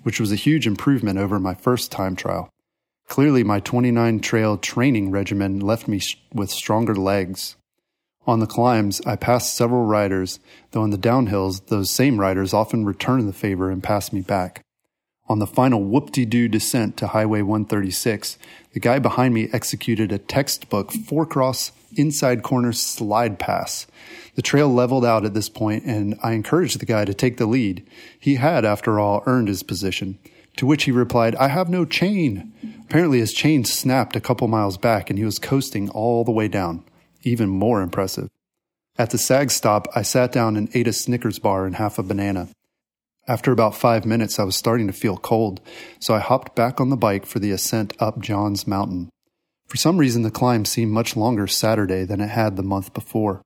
which 0.03 0.19
was 0.19 0.33
a 0.33 0.37
huge 0.37 0.67
improvement 0.67 1.19
over 1.19 1.39
my 1.39 1.53
first 1.53 1.93
time 1.93 2.17
trial. 2.17 2.49
Clearly, 3.07 3.45
my 3.45 3.61
29 3.61 4.21
trail 4.21 4.59
training 4.59 5.11
regimen 5.11 5.61
left 5.61 5.89
me 5.89 6.01
with 6.35 6.51
stronger 6.51 6.95
legs. 6.95 7.57
On 8.27 8.41
the 8.41 8.47
climbs, 8.47 9.01
I 9.07 9.15
passed 9.15 9.55
several 9.55 9.85
riders, 9.85 10.41
though 10.73 10.83
on 10.83 10.91
the 10.91 10.99
downhills, 10.99 11.67
those 11.67 11.91
same 11.91 12.21
riders 12.21 12.53
often 12.53 12.85
returned 12.85 13.29
the 13.29 13.33
favor 13.33 13.71
and 13.71 13.83
passed 13.83 14.13
me 14.13 14.21
back. 14.21 14.63
On 15.29 15.39
the 15.39 15.47
final 15.47 15.83
whoop-de-doo 15.83 16.49
descent 16.49 16.97
to 16.97 17.09
Highway 17.09 17.43
136, 17.43 18.39
the 18.73 18.81
guy 18.81 18.99
behind 18.99 19.35
me 19.35 19.49
executed 19.53 20.13
a 20.13 20.19
textbook 20.19 20.93
four-cross 20.93 21.73
inside 21.97 22.43
corner 22.43 22.73
slide 22.73 23.39
pass. 23.39 23.87
The 24.35 24.43
trail 24.43 24.69
leveled 24.69 25.05
out 25.05 25.25
at 25.25 25.35
this 25.35 25.49
point, 25.49 25.85
and 25.85 26.17
I 26.23 26.33
encouraged 26.33 26.81
the 26.81 26.87
guy 26.87 27.05
to 27.05 27.15
take 27.15 27.39
the 27.39 27.47
lead. 27.47 27.87
He 28.19 28.37
had, 28.37 28.65
after 28.65 29.01
all, 29.01 29.23
earned 29.27 29.49
his 29.49 29.63
position. 29.63 30.19
To 30.57 30.67
which 30.67 30.85
he 30.85 30.93
replied, 30.93 31.35
I 31.37 31.49
have 31.49 31.69
no 31.69 31.85
chain. 31.85 32.53
Apparently 32.85 33.19
his 33.19 33.33
chain 33.33 33.65
snapped 33.65 34.17
a 34.17 34.21
couple 34.21 34.49
miles 34.49 34.79
back 34.79 35.11
and 35.11 35.19
he 35.19 35.25
was 35.25 35.39
coasting 35.39 35.91
all 35.91 36.25
the 36.25 36.33
way 36.33 36.49
down 36.49 36.85
even 37.27 37.49
more 37.49 37.83
impressive. 37.83 38.31
At 38.99 39.11
the 39.11 39.19
SAG 39.19 39.51
stop, 39.51 39.89
I 39.95 40.03
sat 40.03 40.33
down 40.33 40.57
and 40.57 40.75
ate 40.75 40.89
a 40.89 40.93
Snickers 40.93 41.39
bar 41.39 41.67
and 41.67 41.77
half 41.77 41.99
a 41.99 42.03
banana. 42.03 42.49
After 43.29 43.51
about 43.51 43.75
five 43.75 44.07
minutes, 44.07 44.39
I 44.39 44.45
was 44.45 44.57
starting 44.57 44.87
to 44.87 44.93
feel 44.93 45.17
cold, 45.17 45.61
so 45.99 46.15
I 46.15 46.21
hopped 46.21 46.55
back 46.55 46.81
on 46.81 46.91
the 46.91 46.97
bike 46.97 47.27
for 47.27 47.41
the 47.41 47.51
ascent 47.51 47.93
up 47.99 48.21
Johns 48.21 48.67
Mountain. 48.67 49.11
For 49.67 49.77
some 49.77 49.99
reason, 49.99 50.23
the 50.23 50.31
climb 50.31 50.65
seemed 50.65 50.93
much 50.93 51.17
longer 51.17 51.49
Saturday 51.49 52.05
than 52.05 52.21
it 52.21 52.29
had 52.29 52.57
the 52.57 52.63
month 52.63 52.95
before. 52.95 53.43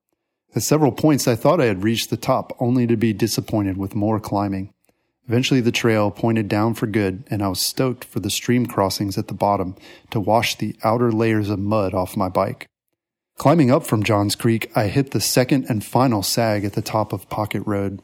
At 0.54 0.62
several 0.62 0.92
points, 0.92 1.26
I 1.26 1.34
thought 1.34 1.60
I 1.60 1.66
had 1.66 1.82
reached 1.82 2.10
the 2.10 2.18
top, 2.18 2.54
only 2.60 2.86
to 2.86 2.96
be 2.96 3.14
disappointed 3.14 3.78
with 3.78 3.94
more 3.94 4.20
climbing. 4.20 4.70
Eventually, 5.30 5.60
the 5.60 5.70
trail 5.70 6.10
pointed 6.10 6.48
down 6.48 6.74
for 6.74 6.88
good, 6.88 7.22
and 7.30 7.40
I 7.40 7.46
was 7.46 7.60
stoked 7.60 8.04
for 8.04 8.18
the 8.18 8.30
stream 8.30 8.66
crossings 8.66 9.16
at 9.16 9.28
the 9.28 9.32
bottom 9.32 9.76
to 10.10 10.18
wash 10.18 10.56
the 10.56 10.74
outer 10.82 11.12
layers 11.12 11.50
of 11.50 11.60
mud 11.60 11.94
off 11.94 12.16
my 12.16 12.28
bike. 12.28 12.66
Climbing 13.38 13.70
up 13.70 13.86
from 13.86 14.02
Johns 14.02 14.34
Creek, 14.34 14.72
I 14.74 14.88
hit 14.88 15.12
the 15.12 15.20
second 15.20 15.66
and 15.68 15.84
final 15.84 16.24
sag 16.24 16.64
at 16.64 16.72
the 16.72 16.82
top 16.82 17.12
of 17.12 17.28
Pocket 17.28 17.62
Road. 17.64 18.02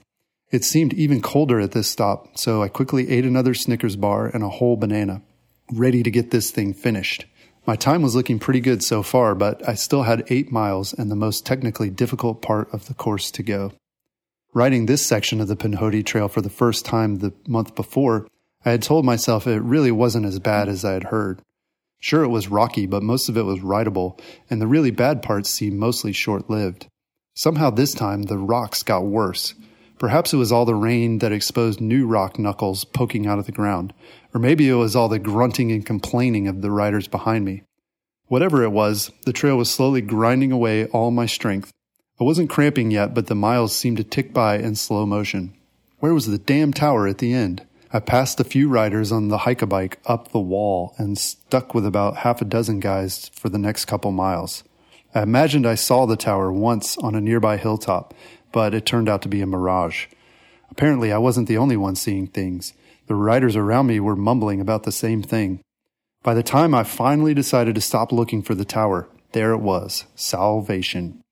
It 0.53 0.63
seemed 0.63 0.95
even 0.95 1.21
colder 1.21 1.59
at 1.59 1.73
this 1.73 1.89
stop, 1.89 2.39
so 2.39 2.63
I 2.63 2.69
quickly 2.69 3.11
ate 3.11 3.25
another 3.25 3.55
Snickers 3.55 3.97
bar 3.97 4.29
and 4.29 4.45
a 4.45 4.49
whole 4.49 4.77
banana, 4.77 5.21
ready 5.73 6.05
to 6.05 6.13
get 6.13 6.31
this 6.31 6.53
thing 6.53 6.75
finished. 6.75 7.27
My 7.67 7.75
time 7.75 8.03
was 8.03 8.15
looking 8.15 8.39
pretty 8.39 8.61
good 8.61 8.85
so 8.85 9.03
far, 9.03 9.35
but 9.35 9.69
I 9.69 9.75
still 9.75 10.05
had 10.05 10.23
eight 10.29 10.53
miles 10.53 10.93
and 10.93 11.11
the 11.11 11.17
most 11.17 11.45
technically 11.45 11.91
difficult 11.91 12.41
part 12.41 12.73
of 12.73 12.87
the 12.87 12.95
course 12.95 13.33
to 13.33 13.43
go. 13.43 13.73
Riding 14.55 14.87
this 14.87 15.07
section 15.07 15.41
of 15.41 15.49
the 15.49 15.57
Pinhoti 15.57 16.05
Trail 16.05 16.29
for 16.29 16.41
the 16.41 16.49
first 16.49 16.85
time 16.85 17.17
the 17.17 17.35
month 17.47 17.75
before, 17.75 18.27
I 18.65 18.71
had 18.71 18.83
told 18.83 19.05
myself 19.05 19.47
it 19.47 19.61
really 19.61 19.93
wasn't 19.93 20.27
as 20.27 20.39
bad 20.39 20.69
as 20.69 20.85
I 20.85 20.93
had 20.93 21.05
heard. 21.05 21.43
Sure, 21.99 22.25
it 22.25 22.29
was 22.29 22.49
rocky, 22.49 22.87
but 22.87 23.03
most 23.03 23.29
of 23.29 23.37
it 23.37 23.45
was 23.45 23.61
rideable, 23.61 24.19
and 24.49 24.61
the 24.61 24.67
really 24.67 24.91
bad 24.91 25.23
parts 25.23 25.51
seemed 25.51 25.79
mostly 25.79 26.13
short 26.13 26.49
lived. 26.49 26.87
Somehow 27.35 27.71
this 27.71 27.93
time 27.93 28.23
the 28.23 28.39
rocks 28.39 28.83
got 28.83 29.05
worse. 29.05 29.55
Perhaps 29.99 30.33
it 30.33 30.37
was 30.37 30.53
all 30.53 30.65
the 30.65 30.75
rain 30.75 31.19
that 31.19 31.33
exposed 31.33 31.81
new 31.81 32.07
rock 32.07 32.39
knuckles 32.39 32.85
poking 32.85 33.27
out 33.27 33.39
of 33.39 33.47
the 33.47 33.53
ground, 33.53 33.95
or 34.35 34.41
maybe 34.41 34.69
it 34.69 34.75
was 34.75 34.95
all 34.95 35.09
the 35.09 35.19
grunting 35.19 35.73
and 35.73 35.87
complaining 35.87 36.49
of 36.49 36.61
the 36.61 36.71
riders 36.71 37.09
behind 37.09 37.45
me. 37.45 37.63
Whatever 38.27 38.63
it 38.63 38.73
was, 38.73 39.11
the 39.25 39.33
trail 39.33 39.57
was 39.57 39.71
slowly 39.71 40.01
grinding 40.01 40.53
away 40.53 40.87
all 40.87 41.11
my 41.11 41.27
strength. 41.27 41.73
I 42.19 42.25
wasn't 42.25 42.49
cramping 42.49 42.91
yet, 42.91 43.13
but 43.13 43.27
the 43.27 43.35
miles 43.35 43.77
seemed 43.77 43.99
to 43.99 44.05
tick 44.05 44.33
by 44.33 44.57
in 44.57 44.75
slow 44.75 45.05
motion. 45.05 45.55
Where 45.99 46.15
was 46.15 46.27
the 46.27 46.39
damn 46.39 46.73
tower 46.73 47.07
at 47.07 47.19
the 47.19 47.35
end? 47.35 47.67
I 47.93 48.01
passed 48.01 48.41
a 48.41 48.45
few 48.45 48.69
riders 48.69 49.13
on 49.13 49.29
the 49.29 49.39
hike 49.39 49.61
a 49.61 49.67
bike 49.67 50.01
up 50.07 50.33
the 50.33 50.41
wall 50.41 50.95
and 50.97 51.19
stuck 51.19 51.75
with 51.75 51.85
about 51.85 52.19
half 52.19 52.41
a 52.41 52.47
dozen 52.47 52.81
guys 52.81 53.29
for 53.35 53.51
the 53.51 53.59
next 53.59 53.85
couple 53.85 54.13
miles. 54.13 54.65
I 55.15 55.23
imagined 55.23 55.67
I 55.67 55.75
saw 55.75 56.07
the 56.07 56.17
tower 56.17 56.51
once 56.51 56.97
on 56.99 57.15
a 57.15 57.21
nearby 57.21 57.59
hilltop, 57.59 58.15
but 58.51 58.73
it 58.73 58.87
turned 58.87 59.09
out 59.09 59.21
to 59.23 59.29
be 59.29 59.43
a 59.43 59.47
mirage. 59.47 60.07
Apparently, 60.71 61.13
I 61.13 61.19
wasn't 61.19 61.49
the 61.49 61.59
only 61.59 61.77
one 61.77 61.97
seeing 61.97 62.27
things. 62.27 62.73
The 63.09 63.15
riders 63.15 63.57
around 63.57 63.89
me 63.89 64.01
were 64.01 64.17
mumbling 64.17 64.61
about 64.61 64.83
the 64.85 64.93
same 64.93 65.23
thing. 65.23 65.61
By 66.23 66.33
the 66.33 66.43
time 66.43 66.75
I 66.75 66.83
finally 66.83 67.35
decided 67.35 67.75
to 67.75 67.81
stop 67.81 68.11
looking 68.11 68.43
for 68.43 68.55
the 68.55 68.65
tower, 68.65 69.09
there 69.33 69.53
it 69.53 69.61
was 69.61 70.07
salvation. 70.15 71.23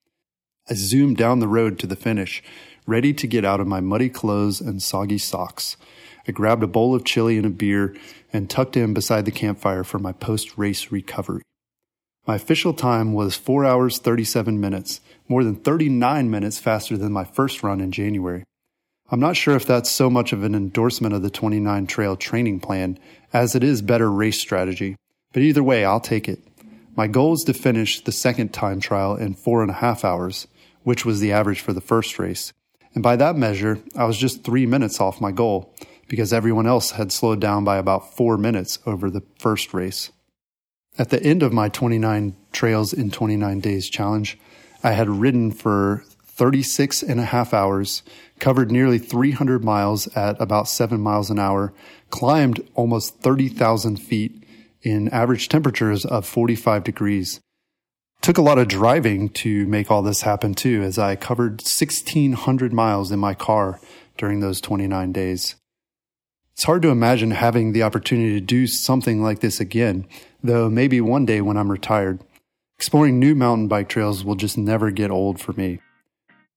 I 0.69 0.73
zoomed 0.75 1.19
down 1.19 1.41
the 1.41 1.49
road 1.49 1.79
to 1.81 1.87
the 1.87 1.95
finish, 1.95 2.43
ready 2.87 3.13
to 3.13 3.27
get 3.27 3.45
out 3.45 3.61
of 3.61 3.67
my 3.67 3.81
muddy 3.81 4.09
clothes 4.09 4.63
and 4.63 4.83
soggy 4.83 5.19
socks. 5.19 5.77
I 6.27 6.33
grabbed 6.33 6.63
a 6.63 6.67
bowl 6.67 6.95
of 6.95 7.05
chili 7.05 7.37
and 7.37 7.45
a 7.45 7.51
beer 7.51 7.95
and 8.33 8.49
tucked 8.49 8.75
in 8.75 8.95
beside 8.95 9.27
the 9.27 9.31
campfire 9.31 9.85
for 9.85 9.99
my 9.99 10.13
post 10.13 10.57
race 10.57 10.91
recovery. 10.91 11.43
My 12.27 12.37
official 12.37 12.73
time 12.73 13.13
was 13.13 13.37
4 13.37 13.67
hours 13.67 13.99
37 13.99 14.59
minutes, 14.59 15.03
more 15.29 15.45
than 15.45 15.57
39 15.57 16.31
minutes 16.31 16.59
faster 16.59 16.97
than 16.97 17.13
my 17.13 17.25
first 17.25 17.63
run 17.63 17.83
in 17.83 17.93
January. 17.93 18.45
I'm 19.11 19.21
not 19.21 19.37
sure 19.37 19.57
if 19.57 19.67
that's 19.67 19.91
so 19.91 20.09
much 20.09 20.33
of 20.33 20.45
an 20.45 20.55
endorsement 20.55 21.15
of 21.15 21.21
the 21.21 21.29
29 21.29 21.87
trail 21.87 22.17
training 22.17 22.61
plan 22.61 22.99
as 23.35 23.55
it 23.55 23.63
is 23.63 23.83
better 23.83 24.11
race 24.11 24.41
strategy, 24.41 24.97
but 25.35 25.43
either 25.43 25.63
way, 25.63 25.85
I'll 25.85 26.01
take 26.01 26.27
it. 26.27 26.41
My 26.97 27.07
goal 27.07 27.35
is 27.35 27.45
to 27.45 27.53
finish 27.53 28.01
the 28.01 28.13
second 28.13 28.55
time 28.55 28.81
trial 28.81 29.15
in 29.15 29.35
four 29.35 29.61
and 29.61 29.71
a 29.71 29.75
half 29.75 30.07
hours, 30.07 30.47
which 30.85 31.05
was 31.05 31.21
the 31.21 31.33
average 31.33 31.61
for 31.61 31.73
the 31.73 31.81
first 31.81 32.19
race. 32.19 32.53
And 32.95 33.03
by 33.03 33.17
that 33.17 33.37
measure, 33.37 33.81
I 33.97 34.05
was 34.05 34.17
just 34.17 34.45
three 34.45 34.67
minutes 34.67 35.01
off 35.01 35.21
my 35.21 35.33
goal 35.33 35.75
because 36.07 36.33
everyone 36.33 36.67
else 36.67 36.93
had 36.93 37.11
slowed 37.11 37.41
down 37.41 37.65
by 37.65 37.77
about 37.77 38.15
four 38.15 38.39
minutes 38.39 38.79
over 38.87 39.11
the 39.11 39.23
first 39.39 39.75
race. 39.75 40.11
At 40.97 41.11
the 41.11 41.23
end 41.23 41.43
of 41.43 41.53
my 41.53 41.69
29 41.69 42.37
Trails 42.53 42.93
in 42.93 43.11
29 43.11 43.61
Days 43.61 43.91
challenge, 43.91 44.39
I 44.85 44.93
had 44.93 45.09
ridden 45.09 45.51
for 45.51 46.05
36 46.25 47.03
and 47.03 47.19
a 47.19 47.25
half 47.25 47.53
hours, 47.53 48.03
covered 48.39 48.71
nearly 48.71 48.99
300 48.99 49.65
miles 49.65 50.07
at 50.17 50.41
about 50.41 50.69
7 50.69 51.01
miles 51.01 51.31
an 51.31 51.39
hour, 51.39 51.73
climbed 52.11 52.65
almost 52.75 53.21
30,000 53.21 53.97
feet 53.97 54.45
in 54.83 55.09
average 55.09 55.49
temperatures 55.49 56.05
of 56.05 56.27
45 56.27 56.85
degrees. 56.85 57.41
Took 58.25 58.39
a 58.39 58.43
lot 58.43 58.57
of 58.57 58.69
driving 58.69 59.29
to 59.29 59.67
make 59.67 59.91
all 59.91 60.01
this 60.01 60.23
happen 60.23 60.55
too, 60.55 60.83
as 60.83 60.99
I 60.99 61.15
covered 61.15 61.61
1,600 61.61 62.73
miles 62.73 63.13
in 63.13 63.19
my 63.19 63.35
car 63.35 63.79
during 64.17 64.41
those 64.41 64.63
29 64.63 65.13
days. 65.13 65.57
It's 66.55 66.65
hard 66.65 66.81
to 66.81 66.89
imagine 66.89 67.33
having 67.33 67.75
the 67.75 67.83
opportunity 67.83 68.33
to 68.33 68.41
do 68.41 68.67
something 68.67 69.23
like 69.23 69.41
this 69.41 69.61
again, 69.61 70.07
though 70.43 70.71
maybe 70.71 71.03
one 71.03 71.27
day 71.27 71.43
when 71.43 71.59
I'm 71.59 71.71
retired. 71.71 72.25
Exploring 72.79 73.19
new 73.19 73.35
mountain 73.35 73.69
bike 73.69 73.91
trails 73.91 74.25
will 74.25 74.37
just 74.37 74.57
never 74.57 74.91
get 74.91 75.11
old 75.11 75.39
for 75.39 75.53
me. 75.53 75.81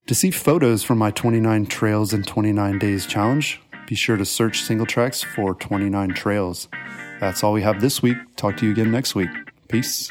To 0.06 0.16
see 0.16 0.32
photos 0.32 0.86
from 0.86 1.00
my 1.00 1.12
29 1.12 1.66
Trails 1.66 2.14
in 2.14 2.24
29 2.24 2.80
Days 2.80 3.06
challenge, 3.06 3.60
be 3.88 3.96
sure 3.96 4.16
to 4.16 4.24
search 4.24 4.64
Singletracks 4.64 5.26
for 5.26 5.54
29 5.54 6.14
Trails. 6.14 6.70
That's 7.20 7.44
all 7.44 7.52
we 7.52 7.64
have 7.64 7.82
this 7.82 8.02
week. 8.02 8.16
Talk 8.38 8.56
to 8.56 8.66
you 8.66 8.72
again 8.72 8.90
next 8.90 9.16
week. 9.16 9.28
Peace. 9.68 10.10